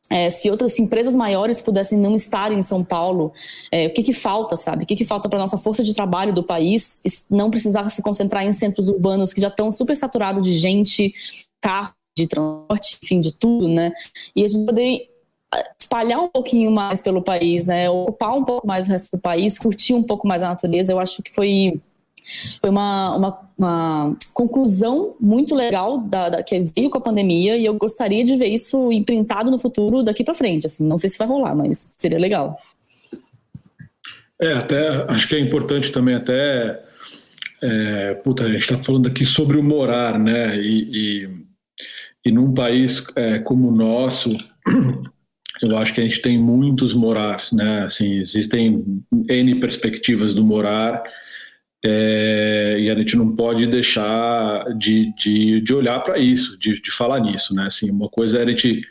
[0.09, 3.33] é, se outras empresas maiores pudessem não estar em São Paulo,
[3.71, 4.83] é, o que, que falta, sabe?
[4.83, 8.03] O que, que falta para a nossa força de trabalho do país não precisar se
[8.03, 11.13] concentrar em centros urbanos que já estão super saturados de gente,
[11.59, 13.91] carro, de transporte, enfim, de tudo, né?
[14.35, 15.09] E a gente poder
[15.53, 17.89] é, espalhar um pouquinho mais pelo país, né?
[17.89, 20.99] Ocupar um pouco mais o resto do país, curtir um pouco mais a natureza, eu
[20.99, 21.81] acho que foi
[22.61, 27.65] foi uma, uma, uma conclusão muito legal da, da, que veio com a pandemia e
[27.65, 30.65] eu gostaria de ver isso imprintado no futuro daqui para frente.
[30.65, 32.57] Assim, não sei se vai rolar, mas seria legal.
[34.41, 36.83] É, até acho que é importante também até
[37.61, 40.57] é, puta, a gente está falando aqui sobre o morar, né?
[40.57, 41.29] E, e,
[42.25, 44.35] e num país é, como o nosso,
[45.61, 47.83] eu acho que a gente tem muitos morares, né?
[47.83, 48.83] Assim, existem
[49.29, 51.03] N perspectivas do morar
[51.87, 56.91] é, e a gente não pode deixar de, de, de olhar para isso, de, de
[56.91, 57.67] falar nisso, né?
[57.67, 58.81] Assim, uma coisa é a gente,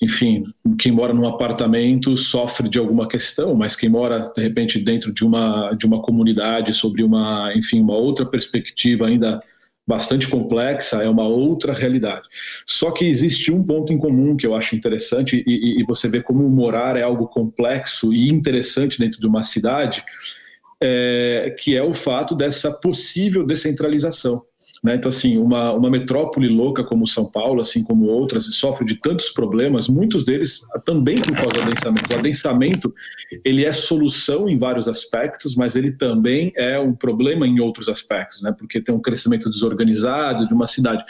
[0.00, 0.44] enfim,
[0.78, 5.24] quem mora num apartamento sofre de alguma questão, mas quem mora de repente dentro de
[5.24, 9.42] uma de uma comunidade sobre uma, enfim, uma outra perspectiva ainda
[9.86, 12.26] bastante complexa é uma outra realidade.
[12.66, 16.22] Só que existe um ponto em comum que eu acho interessante e, e você vê
[16.22, 20.02] como morar é algo complexo e interessante dentro de uma cidade
[20.86, 24.42] é, que é o fato dessa possível descentralização.
[24.82, 24.96] Né?
[24.96, 29.30] Então, assim, uma, uma metrópole louca como São Paulo, assim como outras, sofre de tantos
[29.30, 32.12] problemas, muitos deles também por causa do adensamento.
[32.14, 32.94] O adensamento,
[33.42, 38.42] ele é solução em vários aspectos, mas ele também é um problema em outros aspectos,
[38.42, 38.54] né?
[38.58, 41.02] porque tem um crescimento desorganizado de uma cidade.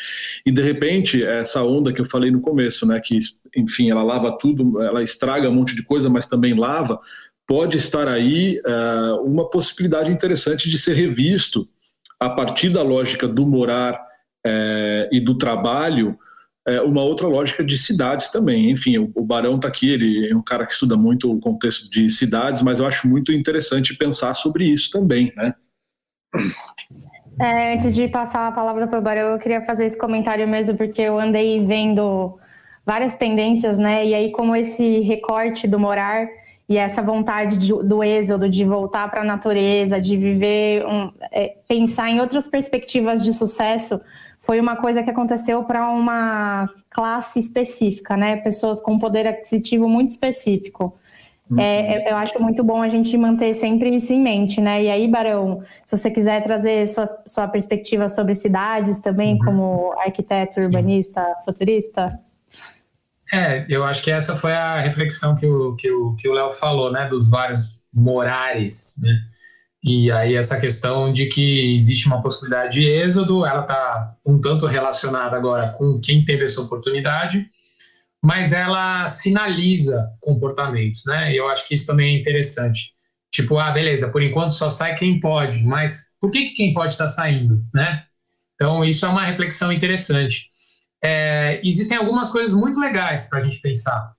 [0.46, 3.00] E, de repente, essa onda que eu falei no começo, né?
[3.00, 3.18] que,
[3.56, 7.00] enfim, ela lava tudo, ela estraga um monte de coisa, mas também lava,
[7.46, 11.66] pode estar aí uh, uma possibilidade interessante de ser revisto
[12.18, 16.18] a partir da lógica do morar uh, e do trabalho,
[16.68, 18.70] uh, uma outra lógica de cidades também.
[18.70, 21.88] Enfim, o, o Barão está aqui, ele é um cara que estuda muito o contexto
[21.90, 25.54] de cidades, mas eu acho muito interessante pensar sobre isso também, né?
[27.40, 30.76] É, antes de passar a palavra para o Barão, eu queria fazer esse comentário mesmo,
[30.76, 32.38] porque eu andei vendo
[32.86, 34.06] várias tendências, né?
[34.06, 36.28] E aí, como esse recorte do morar
[36.68, 41.56] e essa vontade de, do êxodo, de voltar para a natureza, de viver, um, é,
[41.68, 44.00] pensar em outras perspectivas de sucesso,
[44.38, 48.36] foi uma coisa que aconteceu para uma classe específica, né?
[48.36, 50.94] Pessoas com poder aquisitivo muito específico.
[51.50, 51.60] Uhum.
[51.60, 54.82] É, eu acho muito bom a gente manter sempre isso em mente, né?
[54.82, 59.44] E aí, Barão, se você quiser trazer sua, sua perspectiva sobre cidades também, uhum.
[59.44, 61.44] como arquiteto, urbanista, Sim.
[61.44, 62.06] futurista.
[63.34, 66.52] É, eu acho que essa foi a reflexão que o que o que o Léo
[66.52, 69.20] falou, né, dos vários morares, né?
[69.82, 74.66] E aí essa questão de que existe uma possibilidade de êxodo, ela está um tanto
[74.66, 77.44] relacionada agora com quem teve essa oportunidade,
[78.22, 81.32] mas ela sinaliza comportamentos, né?
[81.32, 82.92] E eu acho que isso também é interessante.
[83.32, 86.92] Tipo, ah, beleza, por enquanto só sai quem pode, mas por que, que quem pode
[86.92, 88.04] está saindo, né?
[88.54, 90.53] Então, isso é uma reflexão interessante.
[91.04, 94.14] É, existem algumas coisas muito legais para a gente pensar.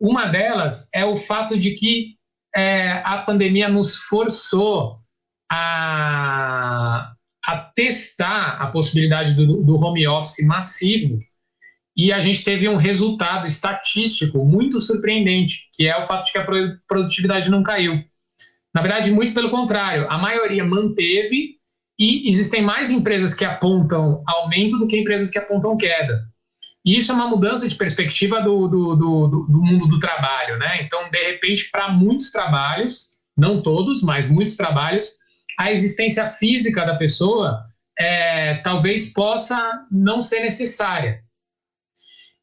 [0.00, 2.14] Uma delas é o fato de que
[2.54, 5.00] é, a pandemia nos forçou
[5.50, 7.12] a,
[7.44, 11.18] a testar a possibilidade do, do home office massivo
[11.96, 16.38] e a gente teve um resultado estatístico muito surpreendente, que é o fato de que
[16.38, 16.46] a
[16.86, 18.04] produtividade não caiu.
[18.72, 21.57] Na verdade, muito pelo contrário, a maioria manteve
[21.98, 26.24] e existem mais empresas que apontam aumento do que empresas que apontam queda.
[26.84, 30.80] E isso é uma mudança de perspectiva do, do, do, do mundo do trabalho, né?
[30.82, 35.14] Então, de repente, para muitos trabalhos, não todos, mas muitos trabalhos,
[35.58, 37.64] a existência física da pessoa
[37.98, 41.20] é, talvez possa não ser necessária.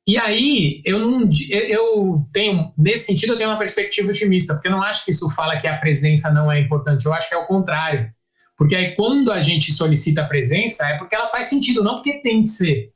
[0.07, 4.71] E aí, eu não eu tenho, nesse sentido, eu tenho uma perspectiva otimista, porque eu
[4.71, 7.37] não acho que isso fala que a presença não é importante, eu acho que é
[7.37, 8.13] o contrário.
[8.57, 12.21] Porque aí, quando a gente solicita a presença, é porque ela faz sentido, não porque
[12.21, 12.91] tem que ser.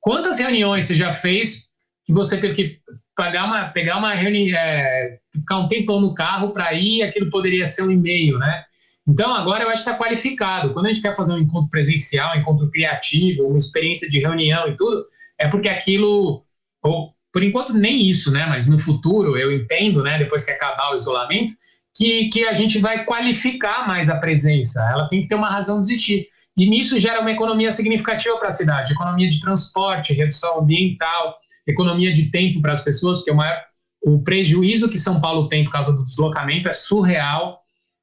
[0.00, 1.68] Quantas reuniões você já fez
[2.06, 2.80] que você teve que
[3.16, 7.66] pagar uma, pegar uma reunião, é, ficar um tempão no carro para ir, aquilo poderia
[7.66, 8.64] ser um e-mail, né?
[9.06, 10.72] Então, agora eu acho que está qualificado.
[10.72, 14.68] Quando a gente quer fazer um encontro presencial, um encontro criativo, uma experiência de reunião
[14.68, 15.06] e tudo,
[15.38, 16.44] é porque aquilo
[16.82, 18.46] ou por enquanto nem isso, né?
[18.46, 20.18] Mas no futuro eu entendo, né?
[20.18, 21.52] Depois que acabar o isolamento,
[21.98, 24.88] que, que a gente vai qualificar mais a presença.
[24.88, 26.28] Ela tem que ter uma razão de existir.
[26.56, 32.12] E nisso gera uma economia significativa para a cidade, economia de transporte, redução ambiental, economia
[32.12, 33.60] de tempo para as pessoas, porque o, maior,
[34.02, 37.60] o prejuízo que São Paulo tem por causa do deslocamento é surreal.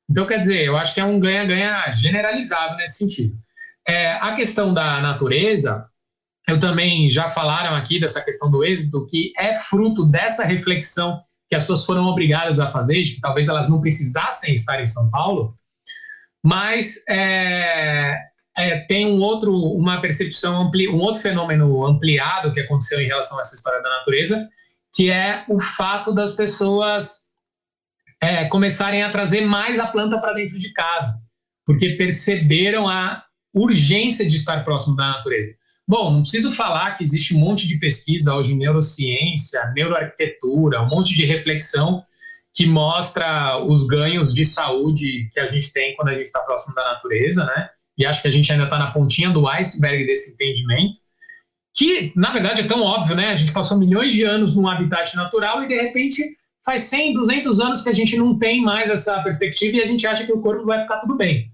[0.09, 3.33] Então, quer dizer, eu acho que é um ganha-ganha generalizado nesse sentido.
[3.87, 5.85] É, a questão da natureza,
[6.47, 11.19] eu também já falaram aqui dessa questão do êxito, que é fruto dessa reflexão
[11.55, 14.85] que as pessoas foram obrigadas a fazer, de que talvez elas não precisassem estar em
[14.85, 15.57] São Paulo,
[16.43, 18.17] mas é,
[18.57, 23.37] é, tem um outro, uma percepção, ampli, um outro fenômeno ampliado que aconteceu em relação
[23.37, 24.47] a essa história da natureza,
[24.93, 27.25] que é o fato das pessoas
[28.21, 31.13] é, começarem a trazer mais a planta para dentro de casa,
[31.65, 35.55] porque perceberam a urgência de estar próximo da natureza.
[35.87, 40.89] Bom, não preciso falar que existe um monte de pesquisa hoje em neurociência, neuroarquitetura, um
[40.89, 42.03] monte de reflexão
[42.55, 46.73] que mostra os ganhos de saúde que a gente tem quando a gente está próximo
[46.73, 47.69] da natureza, né?
[47.97, 50.99] E acho que a gente ainda está na pontinha do iceberg desse entendimento,
[51.75, 53.29] que na verdade é tão óbvio, né?
[53.29, 56.23] A gente passou milhões de anos num habitat natural e de repente
[56.65, 60.07] faz 100, 200 anos que a gente não tem mais essa perspectiva e a gente
[60.07, 61.51] acha que o corpo vai ficar tudo bem.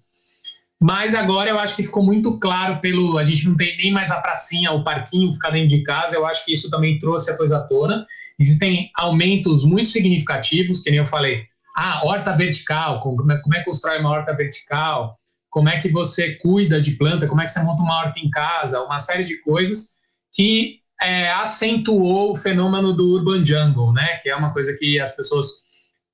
[0.81, 3.19] Mas agora eu acho que ficou muito claro pelo.
[3.19, 6.15] A gente não tem nem mais a pracinha, o parquinho ficar dentro de casa.
[6.15, 8.03] Eu acho que isso também trouxe a coisa à tona.
[8.39, 11.43] Existem aumentos muito significativos, que nem eu falei.
[11.77, 15.19] Ah, horta vertical, como é, como é que constrói uma horta vertical?
[15.51, 17.27] Como é que você cuida de planta?
[17.27, 18.81] Como é que você monta uma horta em casa?
[18.81, 19.97] Uma série de coisas
[20.33, 24.17] que é, acentuou o fenômeno do urban jungle, né?
[24.23, 25.61] Que é uma coisa que as pessoas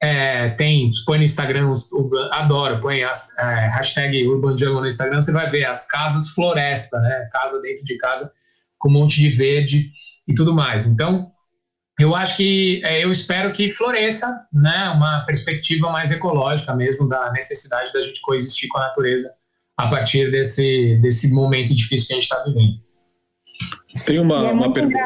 [0.02, 1.72] é, tem, põe no Instagram,
[2.32, 7.00] adoro, põe as, é, hashtag Urban Jungle no Instagram, você vai ver as casas floresta,
[7.00, 7.30] né?
[7.32, 8.32] Casa dentro de casa,
[8.78, 9.92] com um monte de verde
[10.28, 10.86] e tudo mais.
[10.86, 11.32] Então,
[12.00, 14.90] eu acho que, é, eu espero que floresça, né?
[14.90, 19.32] Uma perspectiva mais ecológica mesmo da necessidade da gente coexistir com a natureza
[19.76, 22.80] a partir desse, desse momento difícil que a gente está vivendo.
[24.06, 25.00] Tem uma, é uma pergunta.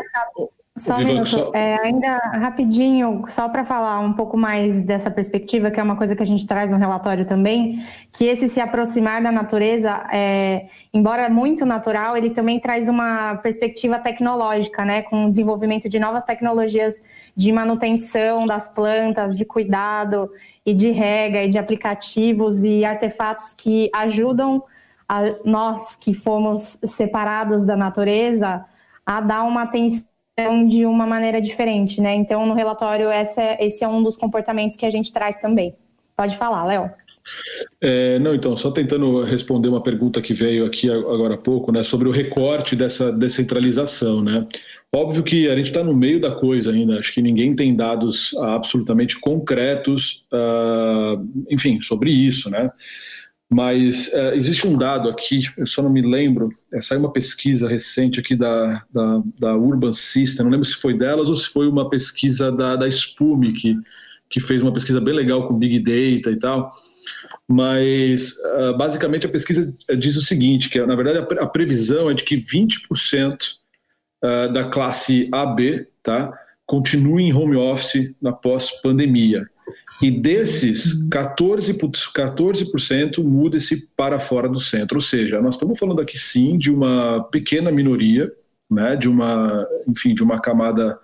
[0.77, 1.51] Só um minuto, só...
[1.53, 6.15] É, ainda rapidinho, só para falar um pouco mais dessa perspectiva, que é uma coisa
[6.15, 11.29] que a gente traz no relatório também, que esse se aproximar da natureza, é, embora
[11.29, 17.01] muito natural, ele também traz uma perspectiva tecnológica, né, com o desenvolvimento de novas tecnologias
[17.35, 20.31] de manutenção das plantas, de cuidado
[20.65, 24.63] e de rega e de aplicativos e artefatos que ajudam
[25.07, 28.63] a nós que fomos separados da natureza
[29.05, 30.10] a dar uma atenção
[30.67, 32.15] de uma maneira diferente, né?
[32.15, 35.73] Então, no relatório, essa, esse é um dos comportamentos que a gente traz também.
[36.15, 36.89] Pode falar, Léo.
[37.79, 41.83] É, não, então, só tentando responder uma pergunta que veio aqui agora há pouco, né,
[41.83, 44.45] sobre o recorte dessa descentralização, né?
[44.93, 48.35] Óbvio que a gente está no meio da coisa ainda, acho que ninguém tem dados
[48.35, 52.69] absolutamente concretos, uh, enfim, sobre isso, né?
[53.53, 57.67] Mas uh, existe um dado aqui, eu só não me lembro, é, saiu uma pesquisa
[57.67, 61.67] recente aqui da, da, da, Urban System, não lembro se foi delas ou se foi
[61.67, 63.75] uma pesquisa da, da Spume, que,
[64.29, 66.71] que fez uma pesquisa bem legal com Big Data e tal,
[67.45, 72.13] mas uh, basicamente a pesquisa diz o seguinte, que na verdade a, a previsão é
[72.13, 73.37] de que 20%
[74.23, 76.31] uh, da classe AB, tá?
[76.65, 79.45] Continue em home office na pós-pandemia.
[80.01, 81.77] E desses, 14%,
[82.15, 84.97] 14% muda-se para fora do centro.
[84.97, 88.31] Ou seja, nós estamos falando aqui sim de uma pequena minoria,
[88.69, 90.97] né, de uma, enfim, de uma camada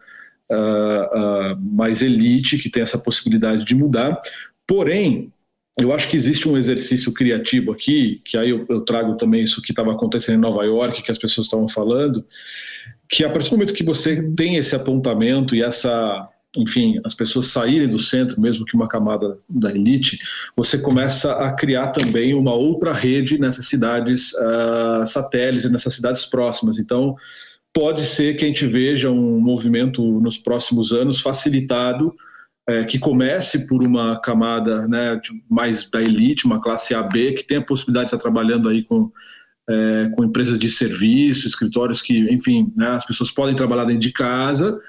[0.52, 4.20] uh, uh, mais elite que tem essa possibilidade de mudar.
[4.66, 5.32] Porém,
[5.80, 9.62] eu acho que existe um exercício criativo aqui, que aí eu, eu trago também isso
[9.62, 12.26] que estava acontecendo em Nova York, que as pessoas estavam falando,
[13.08, 16.26] que a partir do momento que você tem esse apontamento e essa,
[16.58, 20.20] enfim, as pessoas saírem do centro, mesmo que uma camada da elite,
[20.56, 26.78] você começa a criar também uma outra rede nessas cidades uh, satélites, nessas cidades próximas.
[26.78, 27.16] Então,
[27.74, 32.14] pode ser que a gente veja um movimento nos próximos anos facilitado
[32.68, 37.58] é, que comece por uma camada né, mais da elite, uma classe AB, que tem
[37.58, 39.12] a possibilidade de estar trabalhando aí com
[39.70, 44.14] é, com empresas de serviço, escritórios que, enfim, né, as pessoas podem trabalhar dentro de
[44.14, 44.80] casa,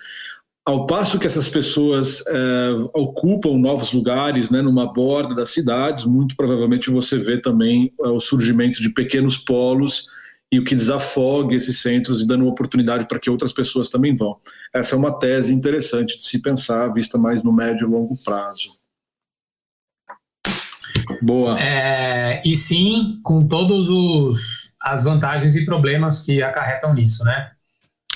[0.69, 6.37] ao passo que essas pessoas é, ocupam novos lugares, né, numa borda das cidades, muito
[6.37, 10.09] provavelmente você vê também é, o surgimento de pequenos polos
[10.53, 14.15] e o que desafoga esses centros e dando uma oportunidade para que outras pessoas também
[14.15, 14.37] vão.
[14.71, 18.77] Essa é uma tese interessante de se pensar, vista mais no médio e longo prazo.
[21.23, 21.59] Boa.
[21.59, 27.53] É, e sim, com todos os as vantagens e problemas que acarretam nisso, né?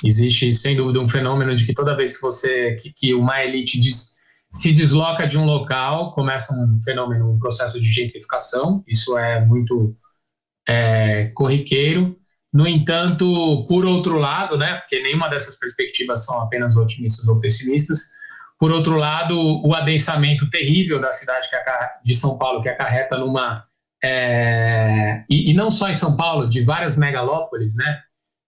[0.04, 3.78] Existe, sem dúvida, um fenômeno de que toda vez que você, que, que uma elite
[4.52, 8.82] se desloca de um local, começa um fenômeno, um processo de gentrificação.
[8.86, 9.96] Isso é muito
[10.68, 12.16] é, corriqueiro.
[12.52, 18.10] No entanto, por outro lado, né, porque nenhuma dessas perspectivas são apenas otimistas ou pessimistas,
[18.58, 19.36] por outro lado,
[19.66, 21.48] o adensamento terrível da cidade
[22.04, 23.64] de São Paulo, que acarreta numa
[24.04, 28.00] é, e, e, não só em São Paulo, de várias megalópolis, né?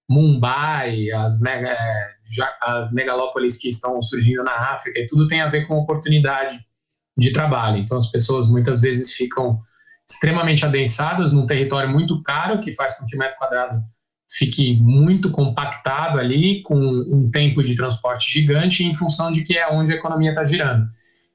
[0.09, 2.17] Mumbai, as, mega, é,
[2.63, 6.59] as megalópolis que estão surgindo na África, e tudo tem a ver com oportunidade
[7.17, 7.79] de trabalho.
[7.79, 9.61] Então, as pessoas muitas vezes ficam
[10.09, 13.83] extremamente adensadas num território muito caro, que faz com que o metro quadrado
[14.31, 19.71] fique muito compactado ali, com um tempo de transporte gigante, em função de que é
[19.71, 20.87] onde a economia está girando.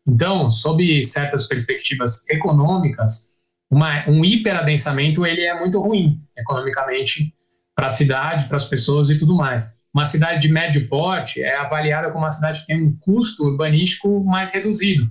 [0.07, 3.33] Então, sob certas perspectivas econômicas,
[3.69, 7.33] uma, um hiperadensamento ele é muito ruim economicamente
[7.79, 9.79] para a cidade, para as pessoas e tudo mais.
[9.93, 14.21] Uma cidade de médio porte é avaliada como uma cidade que tem um custo urbanístico
[14.25, 15.09] mais reduzido,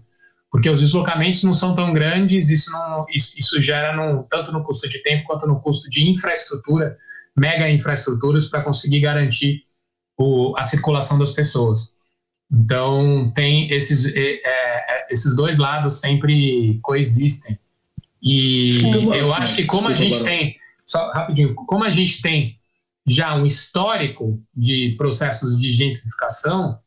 [0.51, 4.63] porque os deslocamentos não são tão grandes, isso, não, isso, isso gera no, tanto no
[4.63, 6.95] custo de tempo quanto no custo de infraestrutura,
[7.35, 9.63] mega infraestruturas para conseguir garantir
[10.19, 11.97] o, a circulação das pessoas.
[12.53, 17.59] Então, tem esses, é, é, esses dois lados sempre coexistem.
[18.23, 18.83] E
[19.17, 20.55] eu acho que como a gente tem,
[20.85, 22.58] só rapidinho, como a gente tem
[23.09, 26.79] já um histórico de processos de gentrificação,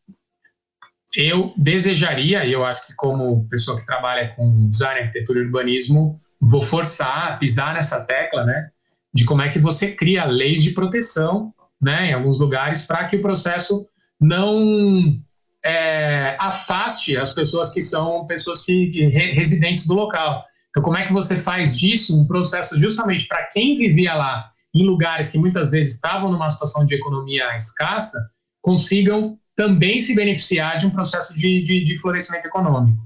[1.15, 6.19] eu desejaria, e eu acho que como pessoa que trabalha com design, arquitetura e urbanismo,
[6.39, 8.69] vou forçar, pisar nessa tecla, né,
[9.13, 13.17] de como é que você cria leis de proteção, né, em alguns lugares, para que
[13.17, 13.85] o processo
[14.19, 15.19] não
[15.65, 20.45] é, afaste as pessoas que são pessoas que residentes do local.
[20.69, 24.85] Então, como é que você faz disso um processo justamente para quem vivia lá em
[24.85, 28.17] lugares que muitas vezes estavam numa situação de economia escassa,
[28.61, 32.97] consigam também se beneficiar de um processo de, de, de florescimento econômico.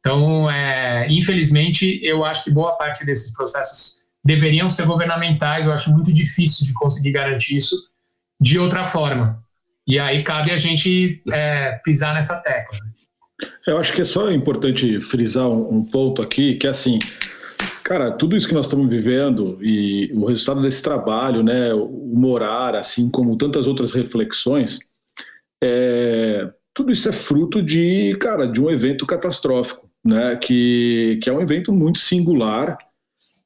[0.00, 5.64] Então, é, infelizmente, eu acho que boa parte desses processos deveriam ser governamentais.
[5.64, 7.76] Eu acho muito difícil de conseguir garantir isso
[8.40, 9.40] de outra forma.
[9.86, 12.78] E aí cabe a gente é, pisar nessa tecla.
[13.66, 16.98] Eu acho que é só importante frisar um, ponto aqui, que é assim,
[17.84, 22.76] Cara, tudo isso que nós estamos vivendo e o resultado desse trabalho, né, o morar,
[22.76, 24.78] assim como tantas outras reflexões,
[25.62, 31.32] é, tudo isso é fruto de, cara, de um evento catastrófico, né, que, que é
[31.32, 32.78] um evento muito singular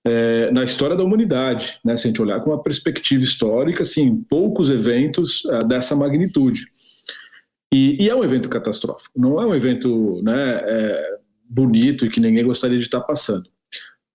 [0.07, 4.23] é, na história da humanidade, né, se a gente olhar com uma perspectiva histórica, assim,
[4.29, 6.67] poucos eventos é, dessa magnitude.
[7.73, 11.19] E, e, é um evento catastrófico, não é um evento né, é,
[11.49, 13.49] bonito e que ninguém gostaria de estar passando.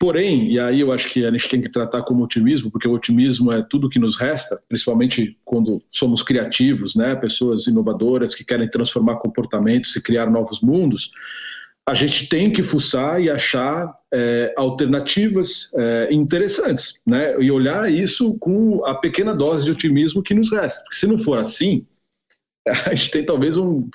[0.02, 2.94] Porém, e aí eu acho que a gente tem que tratar como otimismo, porque o
[2.94, 7.16] otimismo é tudo que nos resta, principalmente quando somos criativos, né?
[7.16, 11.12] pessoas inovadoras que querem transformar comportamentos e criar novos mundos.
[11.88, 17.40] A gente tem que fuçar e achar é, alternativas é, interessantes, né?
[17.40, 20.82] E olhar isso com a pequena dose de otimismo que nos resta.
[20.82, 21.86] Porque se não for assim,
[22.88, 23.88] a gente tem talvez um,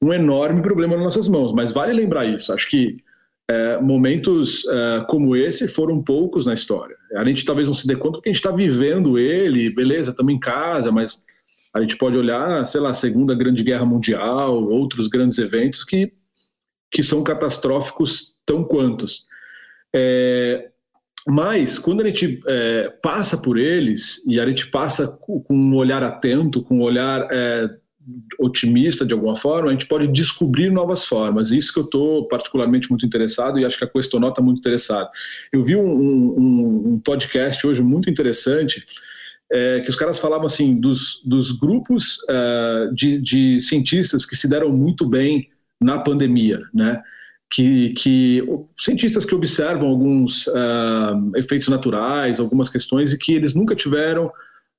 [0.00, 1.52] um enorme problema nas nossas mãos.
[1.52, 2.52] Mas vale lembrar isso.
[2.52, 3.02] Acho que
[3.50, 6.94] é, momentos é, como esse foram poucos na história.
[7.16, 10.32] A gente talvez não se dê conta porque a gente está vivendo ele, beleza, estamos
[10.32, 11.24] em casa, mas
[11.74, 16.12] a gente pode olhar, sei lá, a Segunda Grande Guerra Mundial, outros grandes eventos que,
[16.92, 19.26] que são catastróficos tão quantos.
[19.92, 20.68] É,
[21.26, 26.04] mas quando a gente é, passa por eles e a gente passa com um olhar
[26.04, 27.68] atento, com um olhar é,
[28.38, 31.50] otimista de alguma forma, a gente pode descobrir novas formas.
[31.50, 35.08] Isso que eu estou particularmente muito interessado e acho que a Questonó está muito interessada.
[35.52, 38.84] Eu vi um, um, um, podcast hoje muito interessante
[39.52, 44.48] é, que os caras falavam assim dos, dos grupos uh, de, de cientistas que se
[44.48, 45.48] deram muito bem
[45.80, 47.02] na pandemia, né?
[47.52, 48.44] Que, que
[48.78, 54.30] cientistas que observam alguns uh, efeitos naturais, algumas questões e que eles nunca tiveram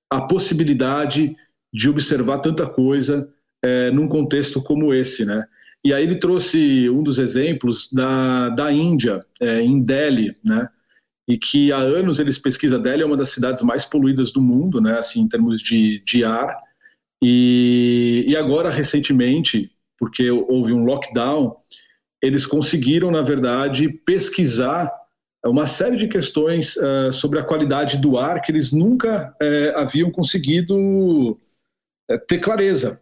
[0.09, 1.35] a possibilidade
[1.73, 3.29] de observar tanta coisa
[3.63, 5.45] é, num contexto como esse, né?
[5.83, 10.69] E aí ele trouxe um dos exemplos da, da Índia, é, em Delhi, né?
[11.27, 14.79] E que há anos eles pesquisam, Delhi é uma das cidades mais poluídas do mundo,
[14.81, 14.99] né?
[14.99, 16.55] Assim, em termos de, de ar.
[17.23, 21.55] E, e agora, recentemente, porque houve um lockdown,
[22.21, 24.91] eles conseguiram, na verdade, pesquisar
[25.45, 30.11] uma série de questões uh, sobre a qualidade do ar que eles nunca uh, haviam
[30.11, 31.39] conseguido
[32.17, 32.99] ter clareza.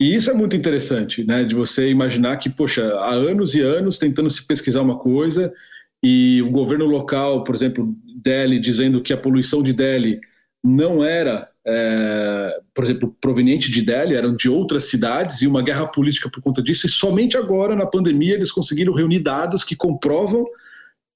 [0.00, 1.44] E isso é muito interessante, né?
[1.44, 5.52] De você imaginar que, poxa, há anos e anos tentando se pesquisar uma coisa
[6.02, 10.20] e o governo local, por exemplo, Delhi, dizendo que a poluição de Delhi
[10.62, 15.86] não era, é, por exemplo, proveniente de Delhi, eram de outras cidades e uma guerra
[15.86, 16.86] política por conta disso.
[16.86, 20.44] E somente agora, na pandemia, eles conseguiram reunir dados que comprovam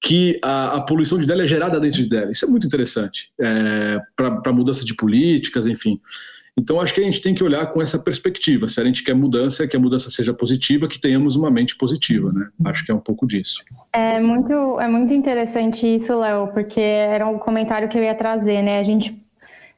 [0.01, 2.31] que a, a poluição de Delhi é gerada dentro de Delhi.
[2.31, 5.99] Isso é muito interessante é, para mudança de políticas, enfim.
[6.59, 8.67] Então, acho que a gente tem que olhar com essa perspectiva.
[8.67, 12.33] Se a gente quer mudança, que a mudança seja positiva, que tenhamos uma mente positiva,
[12.33, 12.49] né?
[12.65, 13.63] Acho que é um pouco disso.
[13.93, 18.61] É muito, é muito interessante isso, Léo, porque era um comentário que eu ia trazer,
[18.61, 18.77] né?
[18.77, 19.25] A gente,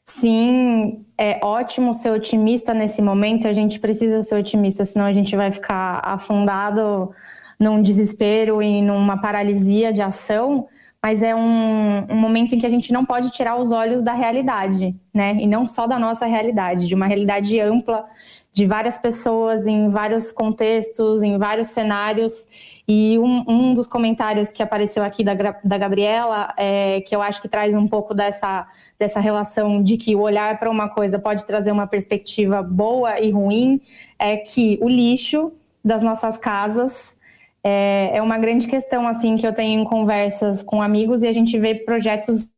[0.04, 5.36] sim, é ótimo ser otimista nesse momento, a gente precisa ser otimista, senão a gente
[5.36, 7.12] vai ficar afundado
[7.60, 10.68] num desespero e numa paralisia de ação
[11.04, 14.14] mas é um, um, momento em que a gente não pode tirar os olhos da
[14.14, 15.36] realidade, né?
[15.40, 18.06] E não só da nossa realidade, de uma realidade ampla,
[18.54, 22.48] de várias pessoas em vários contextos, em vários cenários.
[22.88, 25.34] E um, um dos comentários que apareceu aqui da,
[25.64, 28.68] da Gabriela, é, que eu acho que traz um pouco dessa,
[29.00, 33.32] dessa relação de que o olhar para uma coisa pode trazer uma perspectiva boa e
[33.32, 33.82] ruim,
[34.20, 35.52] é que o lixo
[35.84, 37.20] das nossas casas
[37.64, 41.34] é, é uma grande questão assim que eu tenho em conversas com amigos e a
[41.34, 42.50] gente vê projetos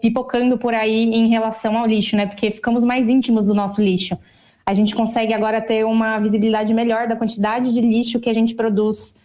[0.00, 2.26] pipocando por aí em relação ao lixo, né?
[2.26, 4.18] Porque ficamos mais íntimos do nosso lixo.
[4.66, 8.54] A gente consegue agora ter uma visibilidade melhor da quantidade de lixo que a gente
[8.54, 9.16] produz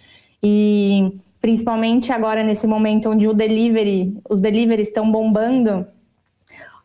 [0.42, 5.86] e principalmente agora nesse momento onde o delivery, os deliveries estão bombando.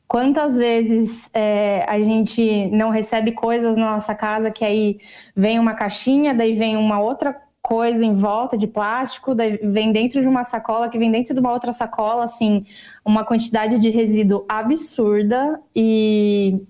[0.08, 4.98] Quantas vezes é, a gente não recebe coisas na nossa casa que aí
[5.36, 10.28] vem uma caixinha, daí vem uma outra coisa em volta de plástico, vem dentro de
[10.28, 12.64] uma sacola, que vem dentro de uma outra sacola, assim,
[13.04, 15.60] uma quantidade de resíduo absurda.
[15.74, 16.60] E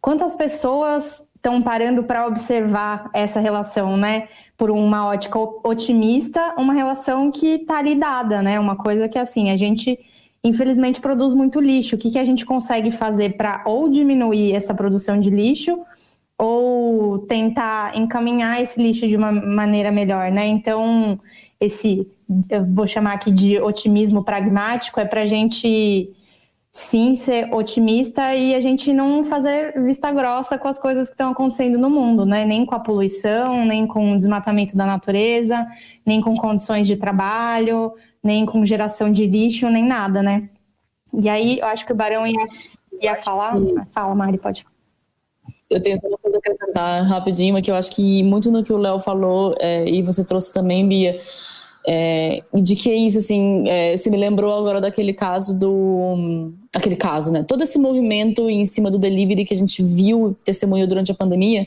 [0.00, 4.28] quantas pessoas estão parando para observar essa relação, né?
[4.56, 8.58] Por uma ótica otimista, uma relação que está ali dada, né?
[8.58, 9.98] Uma coisa que, assim, a gente
[10.42, 11.96] infelizmente produz muito lixo.
[11.96, 15.78] O que, que a gente consegue fazer para ou diminuir essa produção de lixo
[16.38, 20.46] ou tentar encaminhar esse lixo de uma maneira melhor, né?
[20.46, 21.18] Então,
[21.60, 22.08] esse,
[22.48, 26.14] eu vou chamar aqui de otimismo pragmático, é para a gente
[26.70, 31.30] sim ser otimista e a gente não fazer vista grossa com as coisas que estão
[31.30, 32.44] acontecendo no mundo, né?
[32.44, 35.66] Nem com a poluição, nem com o desmatamento da natureza,
[36.06, 40.48] nem com condições de trabalho, nem com geração de lixo, nem nada, né?
[41.12, 42.46] E aí, eu acho que o Barão ia,
[43.00, 43.54] ia falar.
[43.92, 44.77] Fala, Mari, pode falar.
[45.70, 48.72] Eu tenho só uma coisa a acrescentar rapidinho, que eu acho que muito no que
[48.72, 51.20] o Léo falou, é, e você trouxe também, Bia,
[51.90, 56.52] É, de que é isso, assim, é, você me lembrou agora daquele caso do.
[56.74, 57.42] Aquele caso, né?
[57.42, 61.66] Todo esse movimento em cima do delivery que a gente viu, testemunhou durante a pandemia,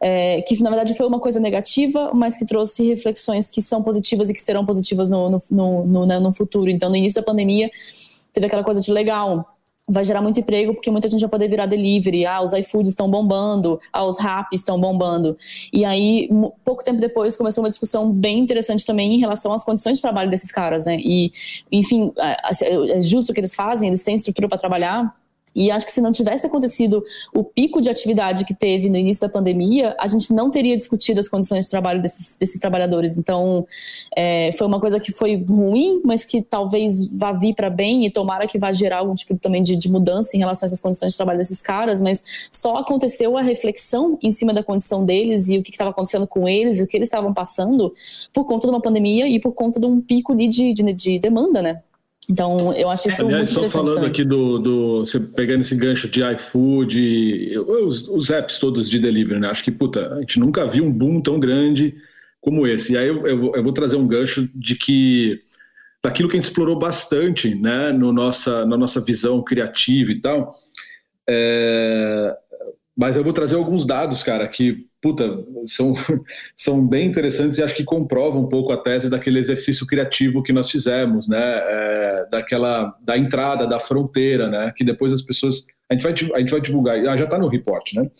[0.00, 4.30] é, que na verdade foi uma coisa negativa, mas que trouxe reflexões que são positivas
[4.30, 6.70] e que serão positivas no, no, no, no, né, no futuro.
[6.70, 7.70] Então, no início da pandemia,
[8.32, 9.44] teve aquela coisa de legal
[9.88, 12.26] vai gerar muito emprego porque muita gente vai poder virar delivery.
[12.26, 15.36] Ah, os iFoods estão bombando, ah, os Rap estão bombando.
[15.72, 16.28] E aí,
[16.64, 20.30] pouco tempo depois, começou uma discussão bem interessante também em relação às condições de trabalho
[20.30, 20.96] desses caras, né?
[20.98, 21.32] E,
[21.72, 25.14] enfim, é, é justo o que eles fazem, eles têm estrutura para trabalhar,
[25.54, 27.02] e acho que se não tivesse acontecido
[27.34, 31.20] o pico de atividade que teve no início da pandemia, a gente não teria discutido
[31.20, 33.16] as condições de trabalho desses, desses trabalhadores.
[33.16, 33.66] Então,
[34.16, 38.10] é, foi uma coisa que foi ruim, mas que talvez vá vir para bem e
[38.10, 41.12] tomara que vá gerar algum tipo também de, de, mudança em relação a essas condições
[41.12, 42.00] de trabalho desses caras.
[42.00, 46.26] Mas só aconteceu a reflexão em cima da condição deles e o que estava acontecendo
[46.26, 47.94] com eles e o que eles estavam passando
[48.32, 51.62] por conta de uma pandemia e por conta de um pico de, de, de demanda,
[51.62, 51.82] né?
[52.30, 54.10] Então, eu acho isso Aliás, muito só falando também.
[54.10, 55.00] aqui do, do.
[55.00, 59.48] Você pegando esse gancho de iFood, os, os, apps todos de delivery, né?
[59.48, 61.94] Acho que, puta, a gente nunca viu um boom tão grande
[62.38, 62.92] como esse.
[62.92, 65.40] E aí eu, eu, eu vou trazer um gancho de que.
[66.02, 67.92] daquilo que a gente explorou bastante, né?
[67.92, 70.52] No nossa, na nossa visão criativa e tal.
[71.26, 72.36] É,
[72.94, 75.94] mas eu vou trazer alguns dados, cara, que puta, são,
[76.54, 80.52] são bem interessantes e acho que comprovam um pouco a tese daquele exercício criativo que
[80.52, 81.38] nós fizemos, né?
[81.40, 84.72] É, daquela da entrada, da fronteira, né?
[84.76, 87.48] Que depois as pessoas a gente vai a gente vai divulgar, ah, já está no
[87.48, 88.10] report, né?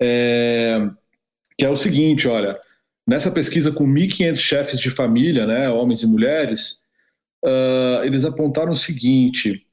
[0.00, 0.88] É,
[1.58, 2.58] que é o seguinte, olha,
[3.06, 6.82] nessa pesquisa com 1.500 chefes de família, né, homens e mulheres,
[7.44, 9.66] uh, eles apontaram o seguinte: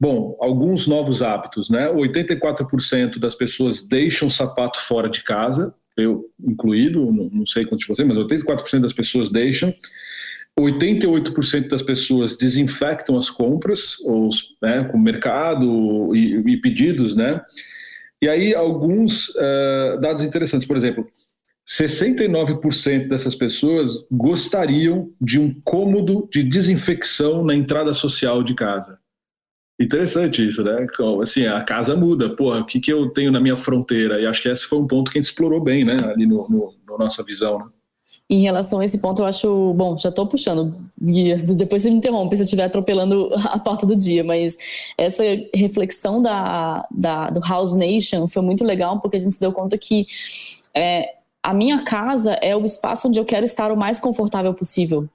[0.00, 1.88] Bom, alguns novos hábitos, né?
[1.88, 5.74] 84% das pessoas deixam o sapato fora de casa,
[6.04, 9.74] eu incluído, não, sei quantos de mas 84% das pessoas deixam.
[10.58, 14.28] 88% das pessoas desinfectam as compras, ou,
[14.60, 17.40] né, com mercado e, e, pedidos, né?
[18.20, 21.06] E aí alguns uh, dados interessantes, por exemplo,
[21.68, 28.98] 69% dessas pessoas gostariam de um cômodo de desinfecção na entrada social de casa.
[29.80, 30.86] Interessante isso, né?
[31.22, 32.30] Assim, a casa muda.
[32.30, 34.20] Porra, o que, que eu tenho na minha fronteira?
[34.20, 35.96] E acho que esse foi um ponto que a gente explorou bem, né?
[36.04, 37.66] Ali no, no, no nossa visão, né?
[38.30, 39.72] Em relação a esse ponto, eu acho.
[39.74, 41.38] Bom, já estou puxando, guia.
[41.38, 44.56] Depois você me interrompe se eu estiver atropelando a porta do dia, mas
[44.98, 45.22] essa
[45.54, 49.78] reflexão da, da, do House Nation foi muito legal, porque a gente se deu conta
[49.78, 50.06] que
[50.74, 55.08] é, a minha casa é o espaço onde eu quero estar o mais confortável possível.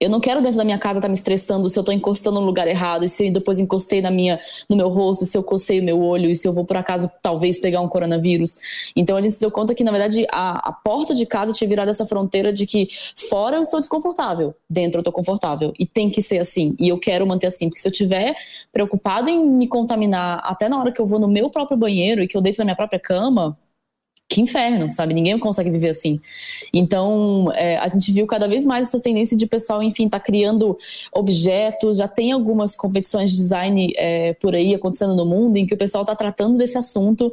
[0.00, 2.40] Eu não quero dentro da minha casa estar tá me estressando se eu estou encostando
[2.40, 5.80] no lugar errado, e se depois encostei na minha, no meu rosto, se eu cocei
[5.80, 8.56] o meu olho, e se eu vou por acaso talvez pegar um coronavírus.
[8.96, 11.68] Então a gente se deu conta que, na verdade, a, a porta de casa tinha
[11.68, 12.88] virado essa fronteira de que
[13.28, 15.72] fora eu estou desconfortável, dentro eu estou confortável.
[15.78, 16.74] E tem que ser assim.
[16.78, 17.68] E eu quero manter assim.
[17.68, 18.34] Porque se eu estiver
[18.72, 22.26] preocupado em me contaminar até na hora que eu vou no meu próprio banheiro e
[22.26, 23.56] que eu deito na minha própria cama,
[24.28, 25.14] que inferno, sabe?
[25.14, 26.20] Ninguém consegue viver assim.
[26.72, 30.76] Então, é, a gente viu cada vez mais essa tendência de pessoal, enfim, tá criando
[31.12, 31.98] objetos.
[31.98, 35.78] Já tem algumas competições de design é, por aí acontecendo no mundo em que o
[35.78, 37.32] pessoal está tratando desse assunto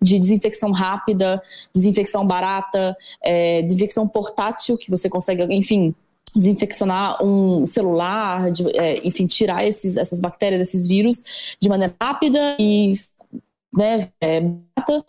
[0.00, 1.40] de desinfecção rápida,
[1.74, 5.94] desinfecção barata, é, desinfecção portátil, que você consegue, enfim,
[6.34, 11.22] desinfeccionar um celular, de, é, enfim, tirar esses, essas bactérias, esses vírus
[11.60, 12.92] de maneira rápida e
[13.74, 15.04] né, é, barata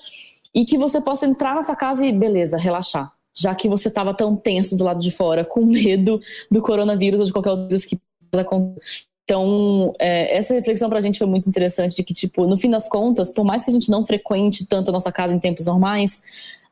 [0.53, 3.11] e que você possa entrar na sua casa e, beleza, relaxar.
[3.35, 7.25] Já que você estava tão tenso do lado de fora, com medo do coronavírus ou
[7.25, 7.99] de qualquer outro vírus que
[8.33, 9.05] acontecer.
[9.25, 12.69] Então, é, essa reflexão para a gente foi muito interessante, de que, tipo, no fim
[12.69, 15.65] das contas, por mais que a gente não frequente tanto a nossa casa em tempos
[15.65, 16.21] normais,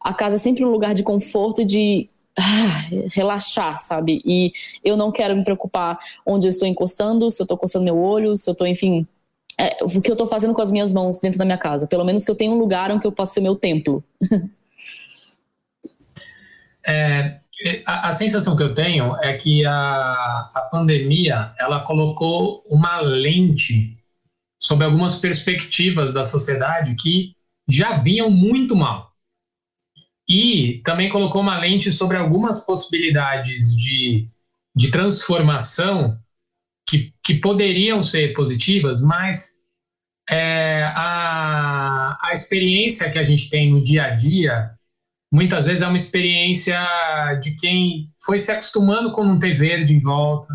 [0.01, 4.21] a casa é sempre um lugar de conforto e de ah, relaxar, sabe?
[4.25, 4.51] E
[4.83, 8.35] eu não quero me preocupar onde eu estou encostando, se eu estou coçando meu olho,
[8.35, 9.07] se eu estou, enfim,
[9.61, 11.85] é, o que eu estou fazendo com as minhas mãos dentro da minha casa.
[11.85, 14.03] Pelo menos que eu tenha um lugar onde eu possa ser meu templo.
[16.83, 17.39] é,
[17.85, 23.95] a, a, sensação que eu tenho é que a, a pandemia ela colocou uma lente
[24.57, 27.35] sobre algumas perspectivas da sociedade que
[27.69, 29.11] já vinham muito mal.
[30.27, 34.27] E também colocou uma lente sobre algumas possibilidades de,
[34.75, 36.17] de transformação
[36.91, 39.61] que, que poderiam ser positivas, mas
[40.29, 44.71] é, a, a experiência que a gente tem no dia a dia
[45.31, 46.77] muitas vezes é uma experiência
[47.41, 50.53] de quem foi se acostumando com não ter verde em volta,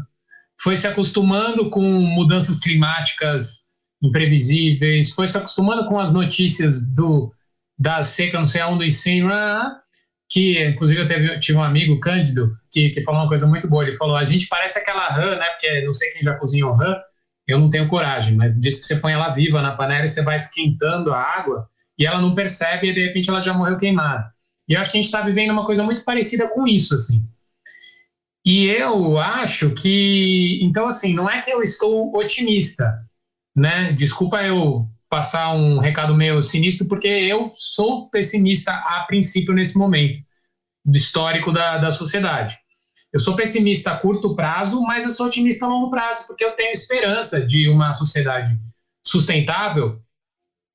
[0.60, 3.62] foi se acostumando com mudanças climáticas
[4.02, 7.32] imprevisíveis, foi se acostumando com as notícias do
[7.78, 9.22] da seca, não sei aonde, e sim,
[10.28, 13.84] que inclusive eu teve, tive um amigo, Cândido, que, que falou uma coisa muito boa.
[13.84, 15.46] Ele falou: a gente parece aquela rã, né?
[15.50, 16.96] Porque não sei quem já cozinhou rã,
[17.46, 20.22] eu não tenho coragem, mas diz que você põe ela viva na panela e você
[20.22, 21.68] vai esquentando a água
[21.98, 24.30] e ela não percebe e de repente ela já morreu queimada.
[24.68, 27.28] E eu acho que a gente está vivendo uma coisa muito parecida com isso, assim.
[28.44, 33.00] E eu acho que, então, assim, não é que eu estou otimista,
[33.54, 33.92] né?
[33.92, 40.20] Desculpa eu passar um recado meio sinistro, porque eu sou pessimista a princípio nesse momento
[40.94, 42.54] histórico da, da sociedade.
[43.10, 46.52] Eu sou pessimista a curto prazo, mas eu sou otimista a longo prazo, porque eu
[46.52, 48.50] tenho esperança de uma sociedade
[49.02, 49.98] sustentável,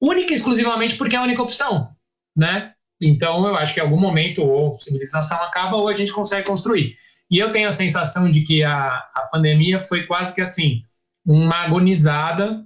[0.02, 1.92] única e exclusivamente porque é a única opção,
[2.36, 2.74] né?
[3.00, 6.96] Então, eu acho que em algum momento ou civilização acaba ou a gente consegue construir.
[7.30, 10.82] E eu tenho a sensação de que a, a pandemia foi quase que assim,
[11.24, 12.66] uma agonizada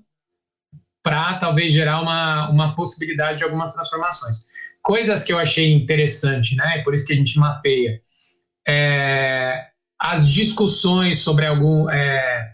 [1.05, 4.37] para talvez gerar uma, uma possibilidade de algumas transformações.
[4.81, 6.81] Coisas que eu achei interessante, né?
[6.83, 8.01] Por isso que a gente mapeia.
[8.67, 9.67] É,
[10.01, 12.53] as discussões sobre algum, é,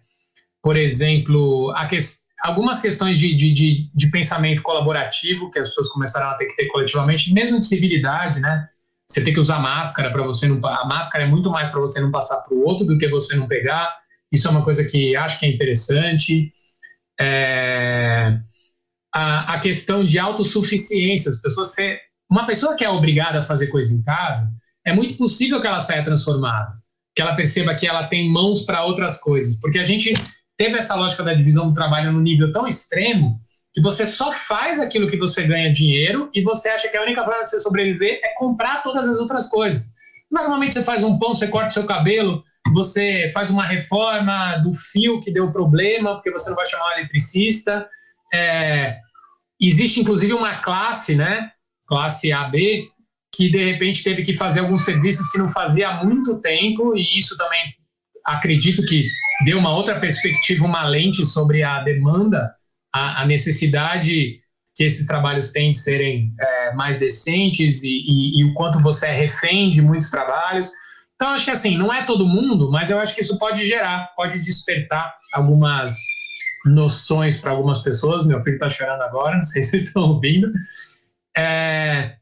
[0.61, 1.97] por exemplo, que,
[2.43, 6.55] algumas questões de, de, de, de, pensamento colaborativo que as pessoas começaram a ter que
[6.57, 8.67] ter coletivamente, mesmo de civilidade, né?
[9.07, 10.59] Você tem que usar máscara para você não.
[10.67, 13.33] A máscara é muito mais para você não passar para o outro do que você
[13.37, 13.95] não pegar.
[14.29, 16.53] Isso é uma coisa que acho que é interessante.
[17.19, 18.37] É,
[19.13, 21.99] a, a, questão de autossuficiência, as pessoas ser,
[22.29, 24.49] uma pessoa que é obrigada a fazer coisa em casa,
[24.85, 26.73] é muito possível que ela saia transformada,
[27.15, 30.13] que ela perceba que ela tem mãos para outras coisas, porque a gente
[30.57, 33.39] teve essa lógica da divisão do trabalho no nível tão extremo
[33.73, 37.23] que você só faz aquilo que você ganha dinheiro e você acha que a única
[37.23, 39.95] forma de você sobreviver é comprar todas as outras coisas.
[40.29, 42.43] Normalmente você faz um pão, você corta o seu cabelo,
[42.73, 46.99] você faz uma reforma do fio que deu problema, porque você não vai chamar um
[46.99, 47.87] eletricista.
[48.33, 48.97] É,
[49.59, 51.51] existe inclusive uma classe, né,
[51.87, 52.89] classe AB,
[53.33, 57.17] que de repente teve que fazer alguns serviços que não fazia há muito tempo, e
[57.17, 57.59] isso também
[58.25, 59.07] acredito que
[59.45, 62.53] deu uma outra perspectiva, uma lente sobre a demanda,
[62.93, 64.35] a, a necessidade
[64.75, 69.07] que esses trabalhos têm de serem é, mais decentes e, e, e o quanto você
[69.07, 70.71] é refém de muitos trabalhos.
[71.21, 74.11] Então, acho que assim, não é todo mundo, mas eu acho que isso pode gerar,
[74.15, 75.95] pode despertar algumas
[76.65, 78.25] noções para algumas pessoas.
[78.25, 80.51] Meu filho está chorando agora, não sei se vocês estão ouvindo.
[81.37, 82.15] É,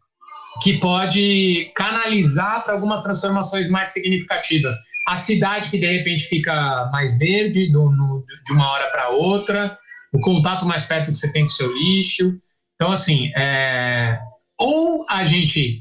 [0.62, 4.76] que pode canalizar para algumas transformações mais significativas.
[5.08, 9.78] A cidade que de repente fica mais verde do, no, de uma hora para outra,
[10.12, 12.34] o contato mais perto que você tem com o seu lixo.
[12.76, 14.20] Então, assim, é,
[14.60, 15.80] ou a gente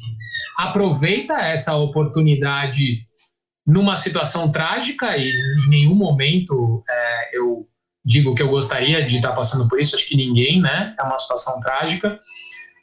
[0.57, 3.08] aproveita essa oportunidade
[3.69, 7.69] numa situação trágica e em nenhum momento é, eu
[8.03, 10.95] digo que eu gostaria de estar passando por isso, acho que ninguém, né?
[10.99, 12.19] É uma situação trágica.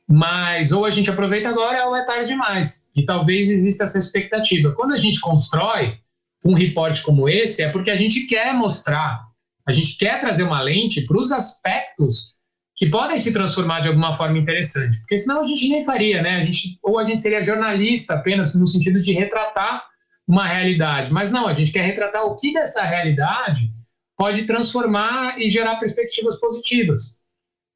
[0.07, 2.91] Mas ou a gente aproveita agora ou é tarde demais.
[2.95, 4.73] E talvez exista essa expectativa.
[4.73, 5.97] Quando a gente constrói
[6.45, 9.25] um reporte como esse, é porque a gente quer mostrar,
[9.67, 12.36] a gente quer trazer uma lente para os aspectos
[12.75, 14.99] que podem se transformar de alguma forma interessante.
[14.99, 16.36] Porque senão a gente nem faria, né?
[16.36, 19.83] A gente, ou a gente seria jornalista apenas no sentido de retratar
[20.28, 21.11] uma realidade.
[21.11, 23.71] Mas não, a gente quer retratar o que dessa realidade
[24.17, 27.19] pode transformar e gerar perspectivas positivas.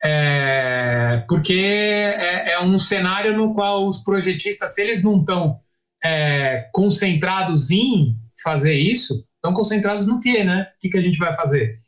[0.03, 5.59] É, porque é, é, um cenário no qual os projetistas, se eles não estão
[6.03, 10.67] é, concentrados em fazer isso, estão concentrados no quê, né?
[10.75, 11.79] O que, que a gente vai fazer?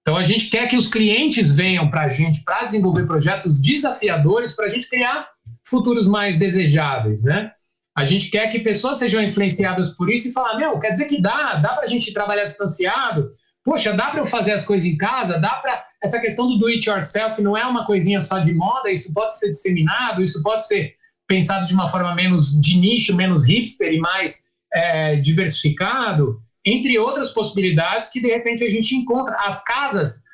[0.00, 4.54] Então a gente quer que os clientes venham para a gente para desenvolver projetos desafiadores
[4.54, 5.28] para a gente criar
[5.64, 7.52] futuros mais desejáveis, né?
[7.96, 11.20] A gente quer que pessoas sejam influenciadas por isso e falar, meu, quer dizer que
[11.20, 13.30] dá, dá para a gente trabalhar distanciado,
[13.64, 16.66] poxa, dá para eu fazer as coisas em casa, dá para essa questão do do
[16.66, 20.66] it yourself não é uma coisinha só de moda, isso pode ser disseminado, isso pode
[20.66, 20.94] ser
[21.28, 27.30] pensado de uma forma menos de nicho, menos hipster e mais é, diversificado, entre outras
[27.30, 29.36] possibilidades que de repente a gente encontra.
[29.40, 30.24] As casas,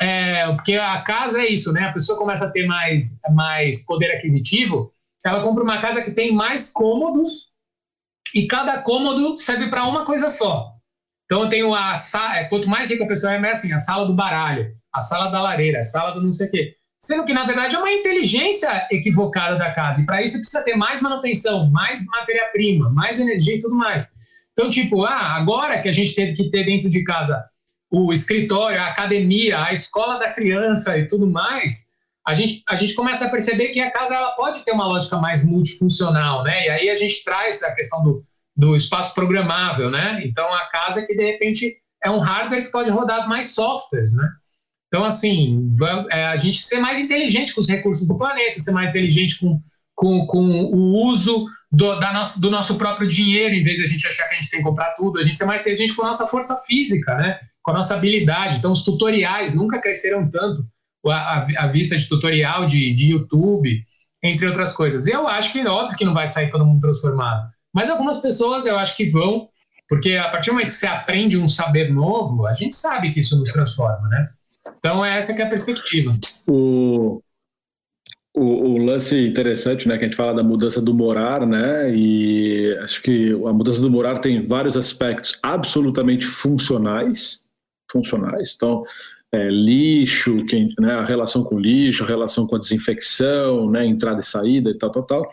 [0.00, 1.82] é, porque a casa é isso, né?
[1.82, 4.92] A pessoa começa a ter mais, mais poder aquisitivo,
[5.24, 7.48] ela compra uma casa que tem mais cômodos
[8.34, 10.72] e cada cômodo serve para uma coisa só.
[11.24, 13.78] Então eu tenho a sala, é, quanto mais rica a pessoa é, é assim, a
[13.78, 16.74] sala do baralho, a sala da lareira, a sala do não sei o quê.
[17.00, 20.00] Sendo que, na verdade, é uma inteligência equivocada da casa.
[20.00, 24.08] E para isso precisa ter mais manutenção, mais matéria-prima, mais energia e tudo mais.
[24.52, 27.44] Então, tipo, ah, agora que a gente teve que ter dentro de casa
[27.90, 31.87] o escritório, a academia, a escola da criança e tudo mais,
[32.28, 35.16] a gente, a gente começa a perceber que a casa ela pode ter uma lógica
[35.16, 36.66] mais multifuncional, né?
[36.66, 38.22] E aí a gente traz a questão do,
[38.54, 40.20] do espaço programável, né?
[40.22, 44.28] Então a casa que de repente é um hardware que pode rodar mais softwares, né?
[44.88, 45.74] Então assim,
[46.10, 49.58] é, a gente ser mais inteligente com os recursos do planeta, ser mais inteligente com,
[49.94, 53.88] com, com o uso do, da nossa, do nosso próprio dinheiro, em vez de a
[53.88, 56.02] gente achar que a gente tem que comprar tudo, a gente ser mais inteligente com
[56.02, 57.40] a nossa força física, né?
[57.62, 58.58] com a nossa habilidade.
[58.58, 60.66] Então, os tutoriais nunca cresceram tanto,
[61.06, 63.84] a, vista de tutorial de, de YouTube,
[64.22, 65.06] entre outras coisas.
[65.06, 68.76] Eu acho que, óbvio que não vai sair todo mundo transformado, mas algumas pessoas eu
[68.76, 69.48] acho que vão,
[69.88, 73.20] porque a partir do momento que você aprende um saber novo, a gente sabe que
[73.20, 74.28] isso nos transforma, né?
[74.78, 76.16] Então, essa que é a perspectiva.
[76.46, 77.22] O,
[78.34, 82.76] o, o, lance interessante, né, que a gente fala da mudança do morar, né, e
[82.82, 87.48] acho que a mudança do morar tem vários aspectos absolutamente funcionais,
[87.90, 88.54] funcionais.
[88.56, 88.84] Então,
[89.32, 90.44] é, lixo,
[90.78, 94.74] né, a relação com lixo, a relação com a desinfecção, né, entrada e saída e
[94.74, 95.30] tal, tal, tal.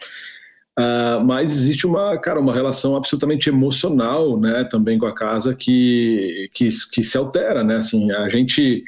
[0.78, 6.50] Uh, mas existe uma, cara, uma relação absolutamente emocional, né, também com a casa que,
[6.54, 8.84] que, que se altera, né, assim, a gente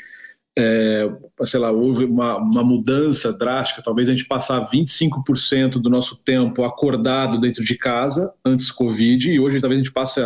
[0.60, 1.08] é,
[1.46, 6.64] sei lá, houve uma, uma, mudança drástica, talvez a gente passar 25% do nosso tempo
[6.64, 10.20] acordado dentro de casa antes do Covid, e hoje talvez a gente passe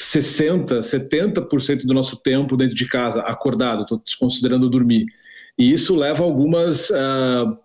[0.00, 5.04] 60%, 70% do nosso tempo dentro de casa acordado, estou desconsiderando dormir.
[5.58, 7.58] E isso leva a algumas uh,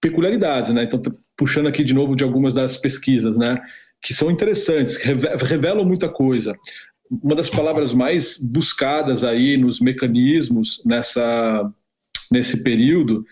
[0.00, 0.84] peculiaridades, né?
[0.84, 1.00] Então,
[1.36, 3.60] puxando aqui de novo de algumas das pesquisas, né?
[4.02, 6.56] Que são interessantes, revelam muita coisa
[7.10, 11.72] uma das palavras mais buscadas aí nos mecanismos nessa
[12.30, 13.24] nesse período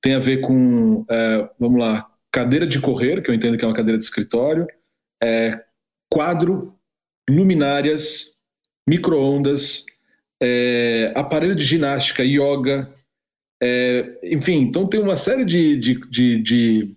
[0.00, 3.68] tem a ver com, é, vamos lá, cadeira de correr, que eu entendo que é
[3.68, 4.66] uma cadeira de escritório,
[5.22, 5.62] é,
[6.10, 6.74] quadro,
[7.30, 8.36] luminárias,
[8.86, 9.84] microondas,
[10.42, 12.92] é, aparelho de ginástica, yoga,
[13.62, 16.96] é, enfim, então tem uma série de, de, de, de,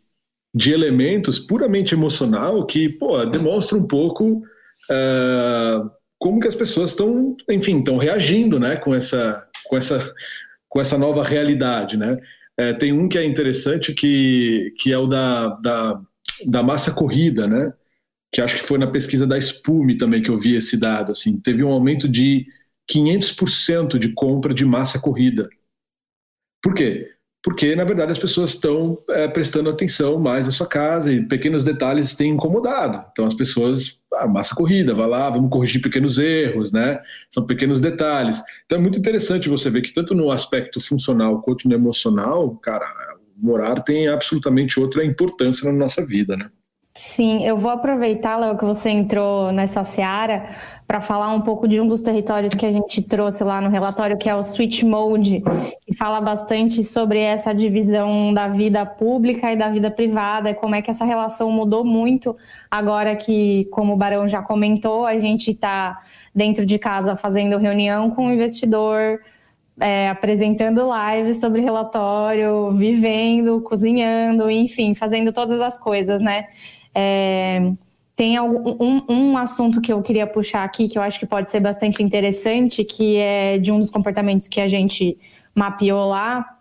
[0.55, 4.41] de elementos puramente emocional que, pô, demonstra um pouco
[4.89, 10.13] uh, como que as pessoas estão, enfim, estão reagindo, né, com essa, com essa,
[10.69, 12.17] com essa nova realidade, né?
[12.55, 15.99] É, tem um que é interessante que, que é o da, da,
[16.49, 17.73] da massa corrida, né?
[18.33, 21.39] Que acho que foi na pesquisa da Spume também que eu vi esse dado, assim,
[21.39, 22.47] teve um aumento de
[22.91, 25.49] 500% de compra de massa corrida.
[26.61, 27.11] Por quê?
[27.43, 31.63] Porque, na verdade, as pessoas estão é, prestando atenção mais na sua casa e pequenos
[31.63, 33.05] detalhes têm incomodado.
[33.11, 37.01] Então, as pessoas ah, massa corrida, vai lá, vamos corrigir pequenos erros, né?
[37.29, 38.41] São pequenos detalhes.
[38.65, 42.85] Então é muito interessante você ver que tanto no aspecto funcional quanto no emocional, cara,
[43.35, 46.49] morar tem absolutamente outra importância na nossa vida, né?
[46.95, 50.45] Sim, eu vou aproveitar, Léo, que você entrou nessa seara
[50.87, 54.15] para falar um pouco de um dos territórios que a gente trouxe lá no relatório,
[54.15, 55.41] que é o Switch Mode,
[55.81, 60.75] que fala bastante sobre essa divisão da vida pública e da vida privada, e como
[60.75, 62.37] é que essa relação mudou muito
[62.69, 65.99] agora que, como o Barão já comentou, a gente está
[66.33, 69.19] dentro de casa fazendo reunião com o investidor,
[69.79, 76.45] é, apresentando lives sobre relatório, vivendo, cozinhando, enfim, fazendo todas as coisas, né?
[76.95, 77.71] É,
[78.15, 81.59] tem um, um assunto que eu queria puxar aqui, que eu acho que pode ser
[81.59, 85.17] bastante interessante, que é de um dos comportamentos que a gente
[85.55, 86.57] mapeou lá,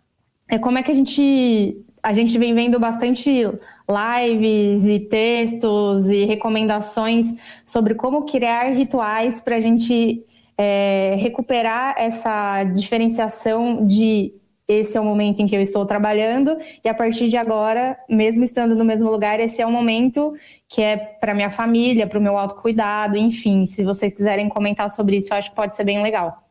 [0.49, 6.25] é como é que a gente a gente vem vendo bastante lives e textos e
[6.25, 7.33] recomendações
[7.65, 10.21] sobre como criar rituais para a gente
[10.59, 14.35] é, recuperar essa diferenciação de
[14.69, 18.45] esse é o momento em que eu estou trabalhando e a partir de agora, mesmo
[18.45, 20.35] estando no mesmo lugar, esse é o momento
[20.69, 23.67] que é para minha família, para o meu autocuidado, enfim.
[23.67, 26.43] Se vocês quiserem comentar sobre isso, eu acho que pode ser bem legal.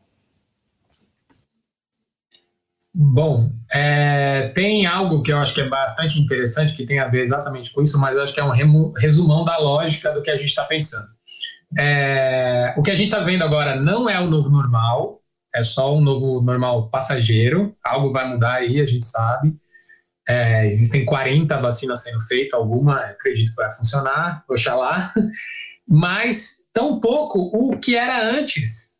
[2.94, 7.22] Bom, é, tem algo que eu acho que é bastante interessante, que tem a ver
[7.22, 10.36] exatamente com isso, mas eu acho que é um resumão da lógica do que a
[10.36, 11.08] gente está pensando.
[11.78, 15.21] É, o que a gente está vendo agora não é o novo normal,
[15.54, 19.54] é só um novo normal passageiro, algo vai mudar aí, a gente sabe.
[20.28, 25.12] É, existem 40 vacinas sendo feitas, alguma acredito que vai funcionar, oxalá,
[25.88, 28.92] mas tão pouco o que era antes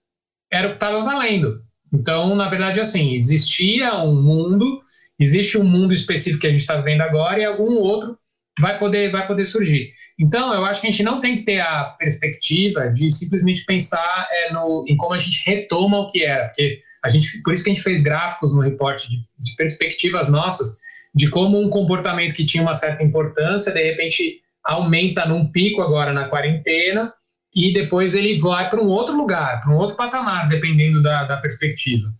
[0.52, 1.62] era o que estava valendo.
[1.92, 4.82] Então, na verdade, assim, existia um mundo,
[5.18, 8.18] existe um mundo específico que a gente está vendo agora e algum outro
[8.60, 9.88] vai poder, vai poder surgir.
[10.18, 14.28] Então, eu acho que a gente não tem que ter a perspectiva de simplesmente pensar
[14.30, 17.64] é, no, em como a gente retoma o que era, porque a gente, por isso
[17.64, 20.78] que a gente fez gráficos no reporte de, de perspectivas nossas,
[21.14, 26.12] de como um comportamento que tinha uma certa importância, de repente aumenta num pico agora
[26.12, 27.12] na quarentena,
[27.54, 31.36] e depois ele vai para um outro lugar, para um outro patamar, dependendo da, da
[31.36, 32.12] perspectiva.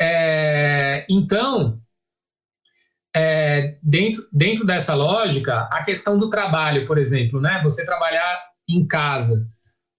[0.00, 1.78] É, então,
[3.14, 7.60] é, dentro, dentro dessa lógica, a questão do trabalho, por exemplo, né?
[7.62, 9.46] Você trabalhar em casa.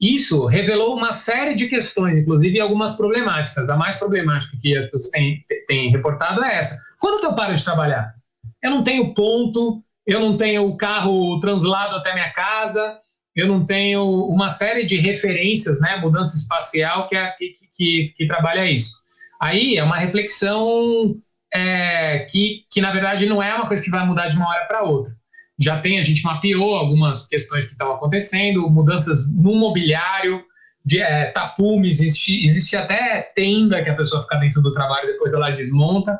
[0.01, 3.69] Isso revelou uma série de questões, inclusive algumas problemáticas.
[3.69, 6.77] A mais problemática que as pessoas têm, têm reportado é essa.
[6.99, 8.13] Quando eu paro de trabalhar?
[8.61, 12.99] Eu não tenho ponto eu não tenho o carro translado até minha casa,
[13.35, 18.27] eu não tenho uma série de referências, né, mudança espacial que, é, que, que, que
[18.27, 18.93] trabalha isso.
[19.41, 21.15] Aí é uma reflexão
[21.55, 24.65] é, que, que, na verdade, não é uma coisa que vai mudar de uma hora
[24.65, 25.13] para outra.
[25.57, 30.43] Já tem, a gente mapeou algumas questões que estão acontecendo, mudanças no mobiliário,
[30.83, 35.33] de é, tapume, existe, existe até tenda que a pessoa fica dentro do trabalho depois
[35.33, 36.19] ela desmonta,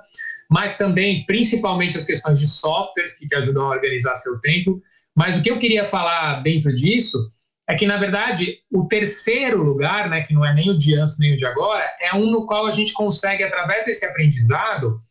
[0.49, 4.81] mas também, principalmente, as questões de softwares que te ajudam a organizar seu tempo.
[5.15, 7.31] Mas o que eu queria falar dentro disso
[7.67, 11.19] é que, na verdade, o terceiro lugar, né, que não é nem o de antes
[11.19, 15.01] nem o de agora, é um no qual a gente consegue, através desse aprendizado,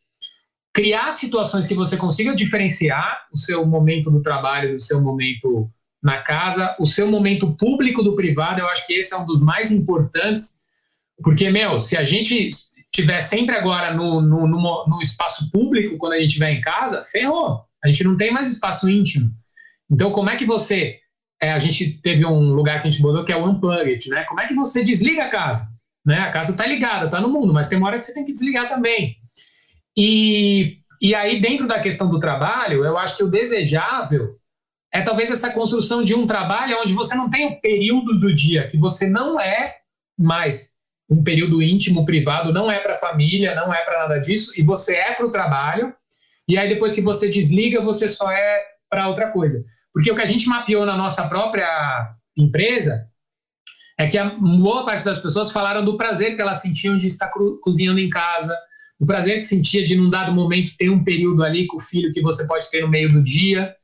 [0.74, 5.70] criar situações que você consiga diferenciar o seu momento do trabalho do seu momento
[6.02, 9.40] na casa, o seu momento público do privado, eu acho que esse é um dos
[9.40, 10.64] mais importantes,
[11.22, 12.50] porque, meu, se a gente
[12.92, 17.00] tiver sempre agora no, no, no, no espaço público, quando a gente estiver em casa,
[17.02, 17.64] ferrou.
[17.82, 19.30] A gente não tem mais espaço íntimo.
[19.90, 20.98] Então, como é que você.
[21.40, 24.24] É, a gente teve um lugar que a gente botou que é o Unplugged, né?
[24.28, 25.68] Como é que você desliga a casa?
[26.04, 26.18] Né?
[26.18, 28.32] A casa está ligada, está no mundo, mas tem uma hora que você tem que
[28.32, 29.16] desligar também.
[29.96, 34.36] E, e aí, dentro da questão do trabalho, eu acho que o desejável
[34.92, 38.66] é talvez essa construção de um trabalho onde você não tem o período do dia,
[38.66, 39.76] que você não é
[40.18, 40.74] mais
[41.10, 44.62] um período íntimo, privado, não é para a família, não é para nada disso, e
[44.62, 45.92] você é para o trabalho,
[46.48, 49.62] e aí depois que você desliga, você só é para outra coisa.
[49.92, 53.08] Porque o que a gente mapeou na nossa própria empresa
[53.98, 57.30] é que a boa parte das pessoas falaram do prazer que elas sentiam de estar
[57.62, 58.56] cozinhando em casa,
[59.04, 62.10] o prazer que sentia de, num dado momento, ter um período ali com o filho
[62.10, 63.74] que você pode ter no meio do dia,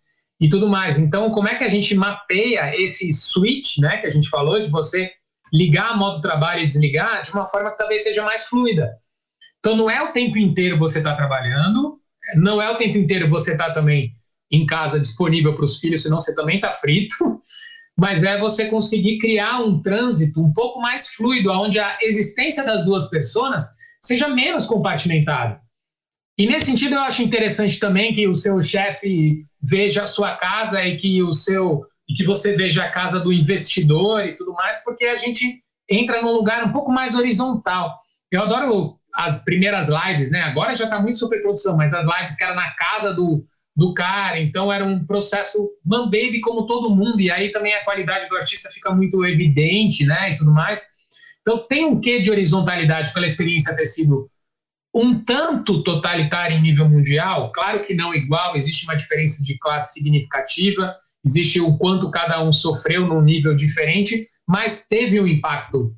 [0.40, 0.98] e tudo mais.
[0.98, 4.70] Então, como é que a gente mapeia esse switch, né, que a gente falou, de
[4.70, 5.10] você
[5.52, 8.90] ligar a modo trabalho e desligar de uma forma que talvez seja mais fluida.
[9.58, 12.00] Então, não é o tempo inteiro você está trabalhando,
[12.36, 14.12] não é o tempo inteiro você está também
[14.50, 17.14] em casa disponível para os filhos, senão você também está frito,
[17.98, 22.84] mas é você conseguir criar um trânsito um pouco mais fluido, onde a existência das
[22.84, 23.64] duas pessoas
[24.00, 25.60] seja menos compartimentada.
[26.38, 30.82] E nesse sentido, eu acho interessante também que o seu chefe veja a sua casa
[30.84, 34.82] e que o seu e que você veja a casa do investidor e tudo mais,
[34.82, 38.00] porque a gente entra num lugar um pouco mais horizontal.
[38.32, 40.40] Eu adoro as primeiras lives, né?
[40.42, 43.44] Agora já está muito super produção, mas as lives que era na casa do,
[43.76, 47.84] do cara, então era um processo man baby como todo mundo, e aí também a
[47.84, 50.32] qualidade do artista fica muito evidente, né?
[50.32, 50.82] E tudo mais.
[51.40, 54.30] Então tem um quê de horizontalidade pela experiência ter sido
[54.94, 59.94] um tanto totalitário em nível mundial, claro que não igual, existe uma diferença de classe
[59.94, 65.94] significativa, existe o quanto cada um sofreu num nível diferente, mas teve um impacto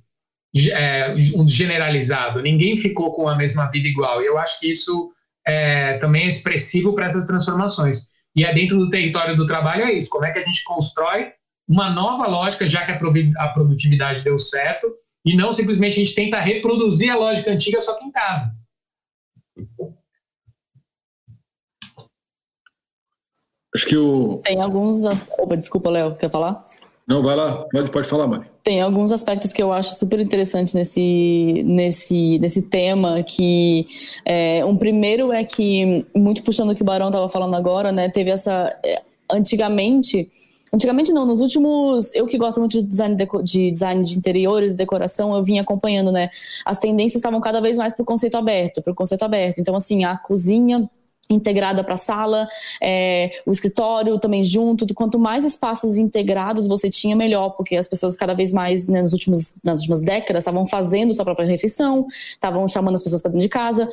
[0.72, 1.14] é,
[1.46, 4.20] generalizado, ninguém ficou com a mesma vida igual.
[4.20, 5.10] E eu acho que isso
[5.46, 8.10] é, também é expressivo para essas transformações.
[8.36, 11.28] E é dentro do território do trabalho é isso, como é que a gente constrói
[11.68, 14.86] uma nova lógica, já que a produtividade deu certo,
[15.24, 18.52] e não simplesmente a gente tenta reproduzir a lógica antiga só que em casa.
[23.74, 24.40] Acho que o.
[24.44, 25.04] Tem alguns.
[25.38, 26.62] Opa, desculpa, Léo, quer falar?
[27.06, 28.46] Não, vai lá, pode, pode falar, Mari.
[28.62, 33.86] Tem alguns aspectos que eu acho super interessantes nesse, nesse, nesse tema, que
[34.24, 38.08] é, um primeiro é que, muito puxando o que o Barão estava falando agora, né,
[38.08, 40.30] teve essa, é, antigamente,
[40.72, 44.74] antigamente não, nos últimos, eu que gosto muito de design de, de design de interiores,
[44.74, 46.30] decoração, eu vim acompanhando, né,
[46.64, 49.76] as tendências estavam cada vez mais para o conceito aberto, para o conceito aberto, então
[49.76, 50.88] assim, a cozinha
[51.30, 52.48] integrada para a sala,
[52.82, 54.92] é, o escritório também junto.
[54.92, 59.12] Quanto mais espaços integrados você tinha, melhor, porque as pessoas cada vez mais, né, nos
[59.12, 63.46] últimos, nas últimas décadas, estavam fazendo sua própria refeição, estavam chamando as pessoas para dentro
[63.46, 63.88] de casa.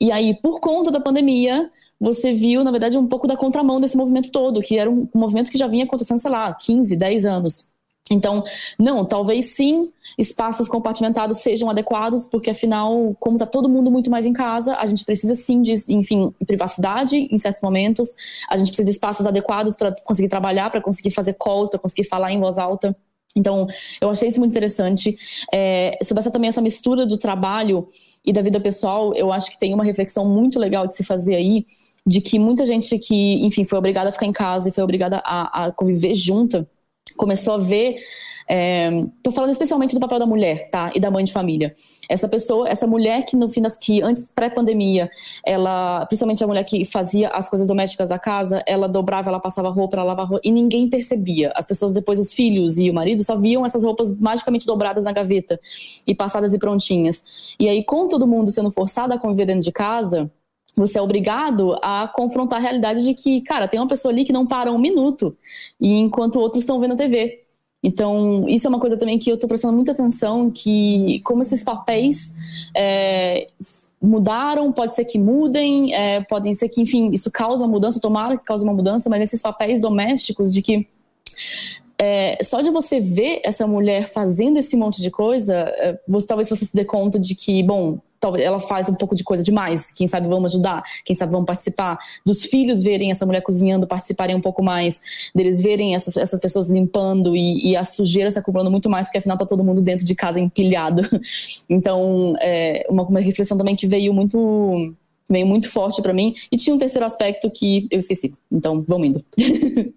[0.00, 1.70] E aí, por conta da pandemia,
[2.00, 5.50] você viu, na verdade, um pouco da contramão desse movimento todo, que era um movimento
[5.50, 7.74] que já vinha acontecendo, sei lá, 15, 10 anos.
[8.10, 8.44] Então,
[8.78, 14.26] não, talvez sim espaços compartimentados sejam adequados, porque afinal, como está todo mundo muito mais
[14.26, 18.14] em casa, a gente precisa sim de, enfim, privacidade em certos momentos,
[18.48, 22.04] a gente precisa de espaços adequados para conseguir trabalhar, para conseguir fazer calls, para conseguir
[22.04, 22.94] falar em voz alta.
[23.36, 23.66] Então,
[24.00, 25.16] eu achei isso muito interessante.
[25.52, 27.86] É, sobre essa também essa mistura do trabalho
[28.24, 31.34] e da vida pessoal, eu acho que tem uma reflexão muito legal de se fazer
[31.34, 31.66] aí,
[32.06, 35.22] de que muita gente que, enfim, foi obrigada a ficar em casa e foi obrigada
[35.24, 36.68] a, a conviver junta,
[37.16, 37.96] começou a ver.
[38.44, 40.92] Estou é, falando especialmente do papel da mulher, tá?
[40.94, 41.72] E da mãe de família.
[42.08, 45.08] Essa pessoa, essa mulher que no fim das que antes pré-pandemia,
[45.46, 49.70] ela, principalmente a mulher que fazia as coisas domésticas da casa, ela dobrava, ela passava
[49.70, 51.52] roupa, ela lavava roupa e ninguém percebia.
[51.56, 55.12] As pessoas depois os filhos e o marido só viam essas roupas magicamente dobradas na
[55.12, 55.58] gaveta
[56.06, 57.54] e passadas e prontinhas.
[57.58, 60.30] E aí com todo mundo sendo forçado a conviver dentro de casa,
[60.76, 64.32] você é obrigado a confrontar a realidade de que, cara, tem uma pessoa ali que
[64.32, 65.36] não para um minuto,
[65.80, 67.40] e enquanto outros estão vendo TV.
[67.82, 71.62] Então, isso é uma coisa também que eu estou prestando muita atenção, que como esses
[71.62, 72.36] papéis
[72.74, 73.48] é,
[74.00, 78.38] mudaram, pode ser que mudem, é, podem ser que, enfim, isso causa uma mudança, tomara
[78.38, 80.88] que cause uma mudança, mas esses papéis domésticos de que
[81.98, 86.48] é, só de você ver essa mulher fazendo esse monte de coisa, é, você, talvez
[86.48, 89.90] você se dê conta de que, bom, talvez ela faz um pouco de coisa demais.
[89.90, 91.98] Quem sabe vamos ajudar, quem sabe vamos participar.
[92.24, 96.70] Dos filhos verem essa mulher cozinhando, participarem um pouco mais, deles verem essas, essas pessoas
[96.70, 100.04] limpando e, e a sujeira se acumulando muito mais, porque afinal tá todo mundo dentro
[100.04, 101.02] de casa empilhado.
[101.68, 104.94] Então, é uma, uma reflexão também que veio muito
[105.28, 106.34] veio muito forte para mim.
[106.52, 108.34] E tinha um terceiro aspecto que eu esqueci.
[108.50, 109.24] Então, vamos indo.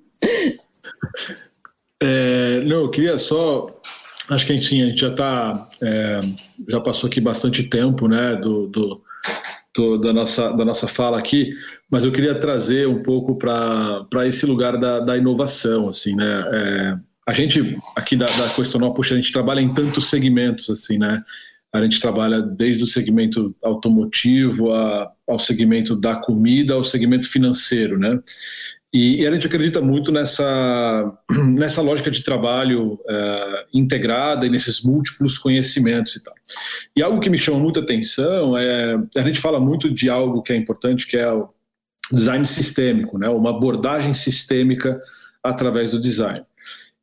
[1.99, 3.67] É, não, eu queria só.
[4.29, 5.69] Acho que a gente, a gente já está.
[5.81, 6.19] É,
[6.67, 9.01] já passou aqui bastante tempo né, do, do,
[9.75, 11.53] do, da, nossa, da nossa fala aqui,
[11.89, 15.87] mas eu queria trazer um pouco para esse lugar da, da inovação.
[15.87, 16.43] Assim, né?
[16.51, 16.97] É,
[17.27, 21.23] a gente aqui da, da Questional, puxa, a gente trabalha em tantos segmentos, assim, né?
[21.73, 27.99] A gente trabalha desde o segmento automotivo a, ao segmento da comida, ao segmento financeiro,
[27.99, 28.19] né?
[28.93, 31.11] E, e, a gente acredita muito nessa,
[31.57, 36.33] nessa lógica de trabalho uh, integrada e nesses múltiplos conhecimentos e tal.
[36.95, 40.53] E algo que me chama muita atenção é a gente fala muito de algo que
[40.53, 41.49] é importante, que é o
[42.11, 43.27] design sistêmico, né?
[43.27, 45.01] uma abordagem sistêmica
[45.43, 46.45] através do design.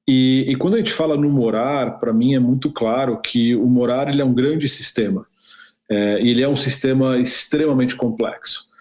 [0.08, 3.66] E, e quando a gente fala no morar, para mim é muito claro que o
[3.66, 5.26] morar ele é um grande sistema.
[5.90, 8.73] É, ele é um sistema extremamente complexo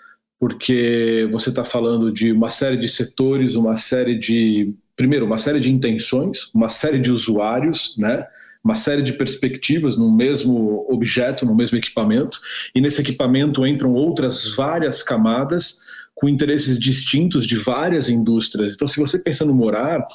[0.44, 4.76] porque você está falando de uma série de setores, uma série de.
[4.94, 8.28] Primeiro, uma série de intenções, uma série de usuários, né?
[8.62, 12.42] uma série de perspectivas no mesmo objeto, no mesmo equipamento,
[12.76, 15.80] e nesse equipamento entram outras várias camadas
[16.14, 18.74] com interesses distintos de várias indústrias.
[18.74, 20.06] Então, se você pensa no morar,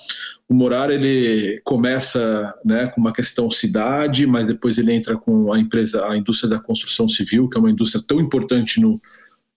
[0.46, 5.58] o morar ele começa né, com uma questão cidade, mas depois ele entra com a
[5.58, 9.00] empresa, a indústria da construção civil, que é uma indústria tão importante no,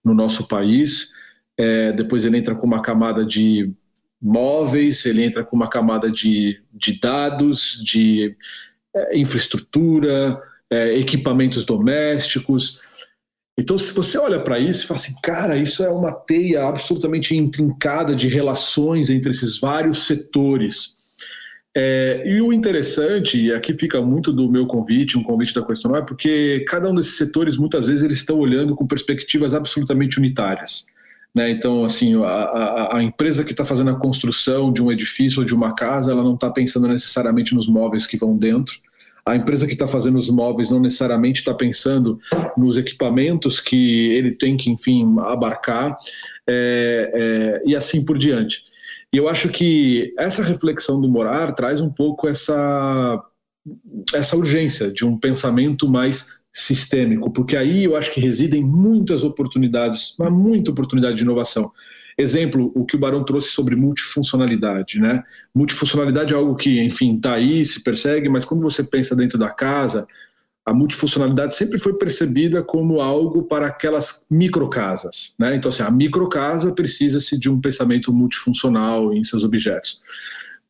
[0.04, 1.12] no nosso país.
[1.56, 3.72] É, depois ele entra com uma camada de
[4.20, 8.36] móveis, ele entra com uma camada de, de dados, de
[8.94, 10.40] é, infraestrutura,
[10.70, 12.80] é, equipamentos domésticos.
[13.58, 17.36] Então, se você olha para isso e fala assim, cara, isso é uma teia absolutamente
[17.36, 21.01] intrincada de relações entre esses vários setores.
[21.74, 25.96] É, e o interessante, e aqui fica muito do meu convite, um convite da questão,
[25.96, 30.86] é porque cada um desses setores, muitas vezes, eles estão olhando com perspectivas absolutamente unitárias.
[31.34, 31.50] Né?
[31.50, 35.46] Então, assim, a, a, a empresa que está fazendo a construção de um edifício ou
[35.46, 38.74] de uma casa, ela não está pensando necessariamente nos móveis que vão dentro.
[39.24, 42.20] A empresa que está fazendo os móveis não necessariamente está pensando
[42.56, 45.96] nos equipamentos que ele tem que, enfim, abarcar,
[46.46, 48.64] é, é, e assim por diante.
[49.12, 53.22] E eu acho que essa reflexão do Morar traz um pouco essa,
[54.14, 60.18] essa urgência de um pensamento mais sistêmico, porque aí eu acho que residem muitas oportunidades,
[60.18, 61.70] uma muita oportunidade de inovação.
[62.16, 65.22] Exemplo, o que o Barão trouxe sobre multifuncionalidade, né?
[65.54, 69.48] Multifuncionalidade é algo que, enfim, está aí, se persegue, mas quando você pensa dentro da
[69.48, 70.06] casa,
[70.64, 75.34] a multifuncionalidade sempre foi percebida como algo para aquelas microcasas.
[75.38, 75.56] Né?
[75.56, 80.00] Então, assim, a microcasa precisa-se de um pensamento multifuncional em seus objetos.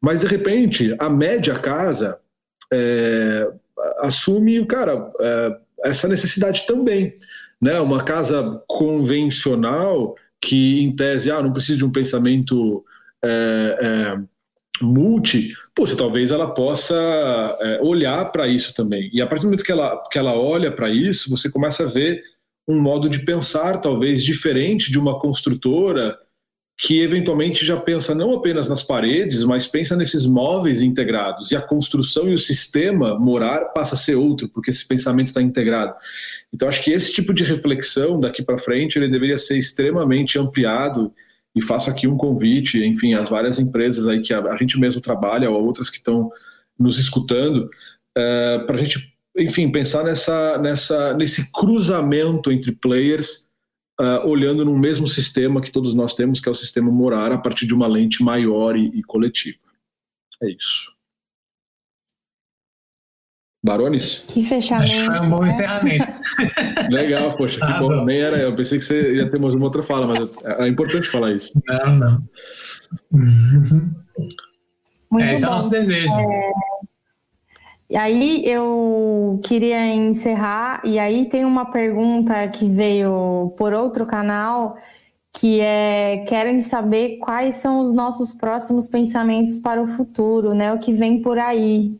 [0.01, 2.19] Mas, de repente, a média casa
[2.73, 3.49] é,
[4.01, 7.15] assume, cara, é, essa necessidade também.
[7.61, 7.79] Né?
[7.79, 12.83] Uma casa convencional que, em tese, ah, não precisa de um pensamento
[13.23, 14.32] é, é
[14.83, 16.95] multi, poxa, talvez ela possa
[17.61, 19.11] é, olhar para isso também.
[19.13, 21.89] E a partir do momento que ela, que ela olha para isso, você começa a
[21.89, 22.23] ver
[22.67, 26.19] um modo de pensar talvez diferente de uma construtora
[26.79, 31.53] que eventualmente já pensa não apenas nas paredes, mas pensa nesses móveis integrados.
[31.53, 35.41] E a construção e o sistema morar passa a ser outro, porque esse pensamento está
[35.41, 35.95] integrado.
[36.53, 41.13] Então, acho que esse tipo de reflexão daqui para frente ele deveria ser extremamente ampliado
[41.55, 45.01] e faço aqui um convite, enfim, às várias empresas aí que a, a gente mesmo
[45.01, 46.31] trabalha ou outras que estão
[46.79, 47.69] nos escutando,
[48.17, 53.51] é, para a gente, enfim, pensar nessa, nessa, nesse cruzamento entre players,
[54.01, 57.39] uh, olhando no mesmo sistema que todos nós temos, que é o sistema morar, a
[57.39, 59.59] partir de uma lente maior e, e coletiva.
[60.43, 60.92] É isso.
[63.63, 64.25] Barones?
[64.27, 64.91] Que fechamento.
[64.91, 66.13] Acho que foi um bom encerramento.
[66.91, 67.99] Legal, poxa, que Azul.
[67.99, 68.05] bom.
[68.05, 68.55] Nem era eu.
[68.57, 71.53] Pensei que você ia ter mais uma outra fala, mas é, importante falar isso.
[71.69, 72.23] Não, não.
[75.11, 75.49] Muito é, esse bom.
[75.49, 76.13] é o nosso desejo.
[76.13, 76.53] É...
[77.89, 84.79] E aí eu queria encerrar, e aí tem uma pergunta que veio por outro canal,
[85.31, 90.73] que é querem saber quais são os nossos próximos pensamentos para o futuro, né?
[90.73, 91.95] O que vem por aí.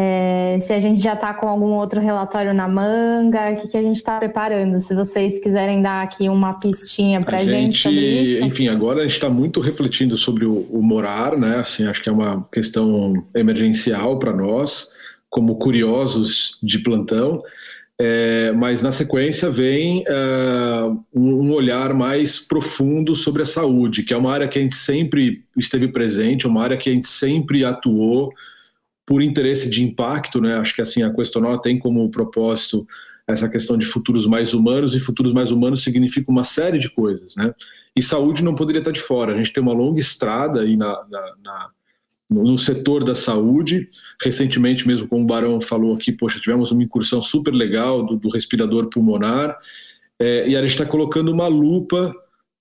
[0.00, 3.76] É, se a gente já está com algum outro relatório na manga, o que, que
[3.76, 4.78] a gente está preparando?
[4.78, 8.44] Se vocês quiserem dar aqui uma pistinha para a gente, gente, sobre isso.
[8.44, 11.56] Enfim, agora a gente está muito refletindo sobre o, o, morar, né?
[11.56, 14.94] Assim, acho que é uma questão emergencial para nós,
[15.28, 17.42] como curiosos de plantão.
[18.00, 24.14] É, mas na sequência vem uh, um, um, olhar mais profundo sobre a saúde, que
[24.14, 27.64] é uma área que a gente sempre esteve presente, uma área que a gente sempre
[27.64, 28.32] atuou
[29.08, 30.58] por interesse de impacto, né?
[30.58, 32.86] Acho que assim a Questonal tem como propósito
[33.26, 37.34] essa questão de futuros mais humanos e futuros mais humanos significa uma série de coisas,
[37.34, 37.54] né?
[37.96, 39.32] E saúde não poderia estar de fora.
[39.32, 41.70] A gente tem uma longa estrada aí na, na, na
[42.30, 43.88] no setor da saúde.
[44.22, 48.28] Recentemente, mesmo como o Barão falou aqui, poxa, tivemos uma incursão super legal do, do
[48.28, 49.56] respirador pulmonar
[50.20, 52.14] é, e a gente está colocando uma lupa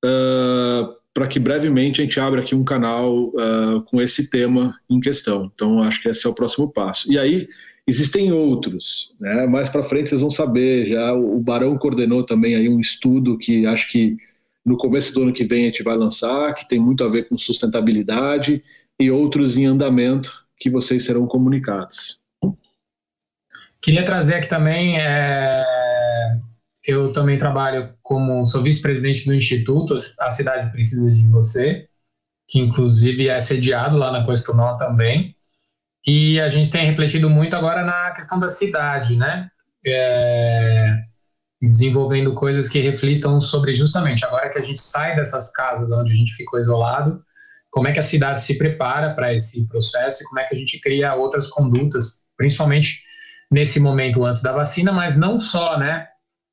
[0.05, 4.99] uh, para que brevemente a gente abra aqui um canal uh, com esse tema em
[4.99, 5.51] questão.
[5.51, 7.11] Então, acho que esse é o próximo passo.
[7.11, 7.49] E aí,
[7.87, 9.47] existem outros, né?
[9.47, 10.85] Mais para frente vocês vão saber.
[10.85, 14.15] Já o Barão coordenou também aí um estudo que acho que
[14.63, 17.27] no começo do ano que vem a gente vai lançar, que tem muito a ver
[17.27, 18.63] com sustentabilidade
[18.99, 22.19] e outros em andamento que vocês serão comunicados.
[23.81, 25.86] Queria trazer aqui também é
[26.87, 31.89] eu também trabalho como sou vice-presidente do Instituto A Cidade Precisa de Você,
[32.49, 35.35] que inclusive é sediado lá na Questonó também.
[36.07, 39.49] E a gente tem refletido muito agora na questão da cidade, né?
[39.85, 40.93] É,
[41.61, 46.15] desenvolvendo coisas que reflitam sobre justamente agora que a gente sai dessas casas onde a
[46.15, 47.21] gente ficou isolado,
[47.69, 50.57] como é que a cidade se prepara para esse processo e como é que a
[50.57, 53.01] gente cria outras condutas, principalmente
[53.51, 56.07] nesse momento antes da vacina, mas não só, né?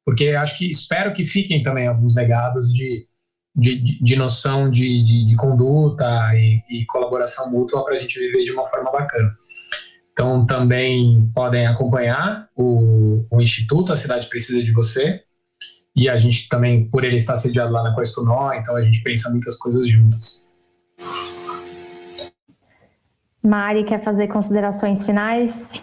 [0.04, 3.06] Porque acho que espero que fiquem também alguns legados de,
[3.56, 8.44] de, de noção de, de, de conduta e, e, colaboração mútua para a gente viver
[8.44, 9.34] de uma forma bacana.
[10.12, 15.24] Então, também podem acompanhar o, o Instituto A Cidade Precisa de Você,
[15.96, 19.30] e a gente também, por ele estar sediado lá na Questonó, então a gente pensa
[19.30, 20.48] muitas coisas juntas.
[23.42, 25.82] Mari, quer fazer considerações finais?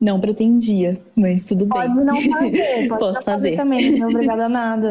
[0.00, 2.04] Não pretendia, mas tudo pode bem.
[2.04, 3.56] Pode não fazer, pode Posso fazer.
[3.56, 4.90] também, não é obrigada a nada.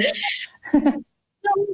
[0.73, 1.65] Não,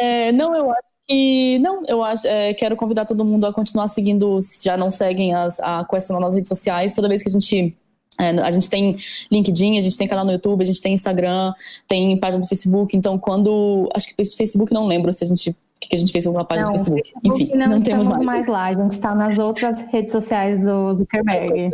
[0.00, 1.58] é, não, eu acho que.
[1.58, 2.26] Não, eu acho.
[2.28, 6.20] É, quero convidar todo mundo a continuar seguindo, se já não seguem as, a Questionar
[6.20, 6.94] nas redes sociais.
[6.94, 7.76] Toda vez que a gente.
[8.20, 8.96] É, a gente tem
[9.32, 11.52] LinkedIn, a gente tem canal no YouTube, a gente tem Instagram,
[11.88, 12.96] tem página do Facebook.
[12.96, 13.88] Então, quando.
[13.94, 16.44] Acho que Facebook não lembro se a gente o que a gente fez com a
[16.44, 17.12] página não, do Facebook.
[17.24, 18.20] Enfim, não, não temos mais.
[18.22, 18.66] mais lá.
[18.66, 21.70] A gente está nas outras redes sociais do Zuckerberg.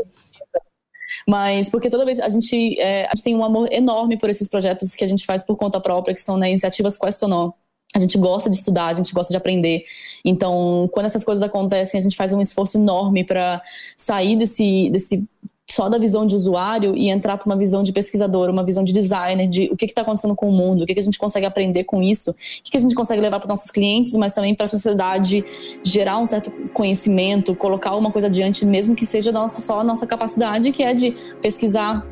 [1.28, 4.48] Mas porque toda vez a gente, é, a gente tem um amor enorme por esses
[4.48, 7.52] projetos que a gente faz por conta própria, que são né, iniciativas Questionó.
[7.94, 9.84] A gente gosta de estudar, a gente gosta de aprender.
[10.24, 13.62] Então, quando essas coisas acontecem, a gente faz um esforço enorme para
[13.96, 15.26] sair desse, desse
[15.70, 18.92] só da visão de usuário e entrar para uma visão de pesquisador, uma visão de
[18.92, 21.44] designer, de o que está acontecendo com o mundo, o que, que, a gente consegue
[21.44, 24.32] aprender com isso, o que, que a gente consegue levar para os nossos clientes, mas
[24.32, 25.44] também para a sociedade,
[25.82, 30.06] gerar um certo conhecimento, colocar uma coisa adiante, mesmo que seja nossa, só a nossa
[30.06, 32.06] capacidade, que é de pesquisar,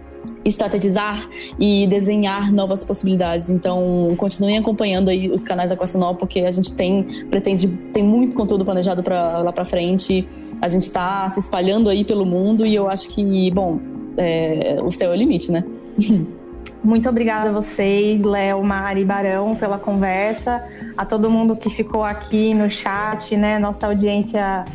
[0.44, 3.50] estrategizar e desenhar novas possibilidades.
[3.50, 5.76] Então, continuem acompanhando aí os canais da
[6.14, 10.26] porque a gente tem pretende tem muito conteúdo planejado para lá para frente.
[10.60, 13.80] A gente está se espalhando aí pelo mundo e eu acho que, bom,
[14.16, 15.64] é, o céu é o limite, né?
[16.84, 20.62] Muito obrigada a vocês, Léo, Mari, Barão, pela conversa.
[20.94, 23.58] A todo mundo que ficou aqui no chat, né?
[23.58, 24.66] Nossa audiência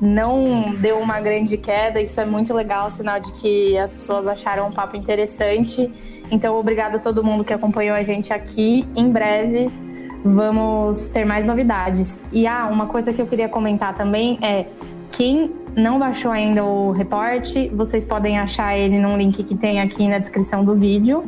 [0.00, 2.00] não deu uma grande queda.
[2.00, 5.90] Isso é muito legal, sinal de que as pessoas acharam um papo interessante.
[6.30, 8.86] Então, obrigada a todo mundo que acompanhou a gente aqui.
[8.96, 9.70] Em breve
[10.24, 12.24] vamos ter mais novidades.
[12.32, 14.66] E ah, uma coisa que eu queria comentar também é
[15.12, 20.08] quem não baixou ainda o reporte, vocês podem achar ele num link que tem aqui
[20.08, 21.24] na descrição do vídeo.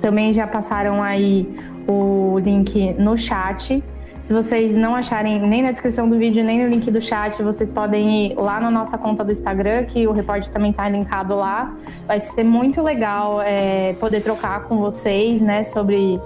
[0.00, 1.48] Também já passaram aí
[1.88, 3.82] o link no chat.
[4.26, 7.70] Se vocês não acharem nem na descrição do vídeo, nem no link do chat, vocês
[7.70, 11.72] podem ir lá na nossa conta do Instagram, que o repórter também está linkado lá.
[12.08, 16.20] Vai ser muito legal é, poder trocar com vocês, né, sobre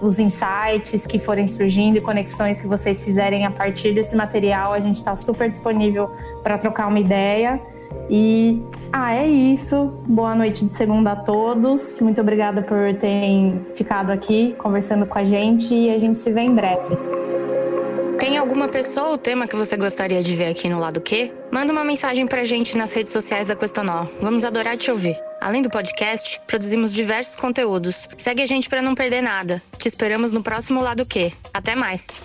[0.00, 4.72] os insights que forem surgindo e conexões que vocês fizerem a partir desse material.
[4.72, 6.10] A gente está super disponível
[6.42, 7.60] para trocar uma ideia.
[8.08, 9.92] E ah, é isso.
[10.06, 12.00] Boa noite de segunda a todos.
[12.00, 16.40] Muito obrigada por terem ficado aqui conversando com a gente e a gente se vê
[16.40, 17.23] em breve.
[18.24, 21.30] Tem alguma pessoa ou tema que você gostaria de ver aqui no Lado Q?
[21.52, 24.06] Manda uma mensagem pra gente nas redes sociais da Questonó.
[24.18, 25.14] Vamos adorar te ouvir.
[25.42, 28.08] Além do podcast, produzimos diversos conteúdos.
[28.16, 29.62] Segue a gente para não perder nada.
[29.76, 31.30] Te esperamos no próximo Lado Q.
[31.52, 32.22] Até mais!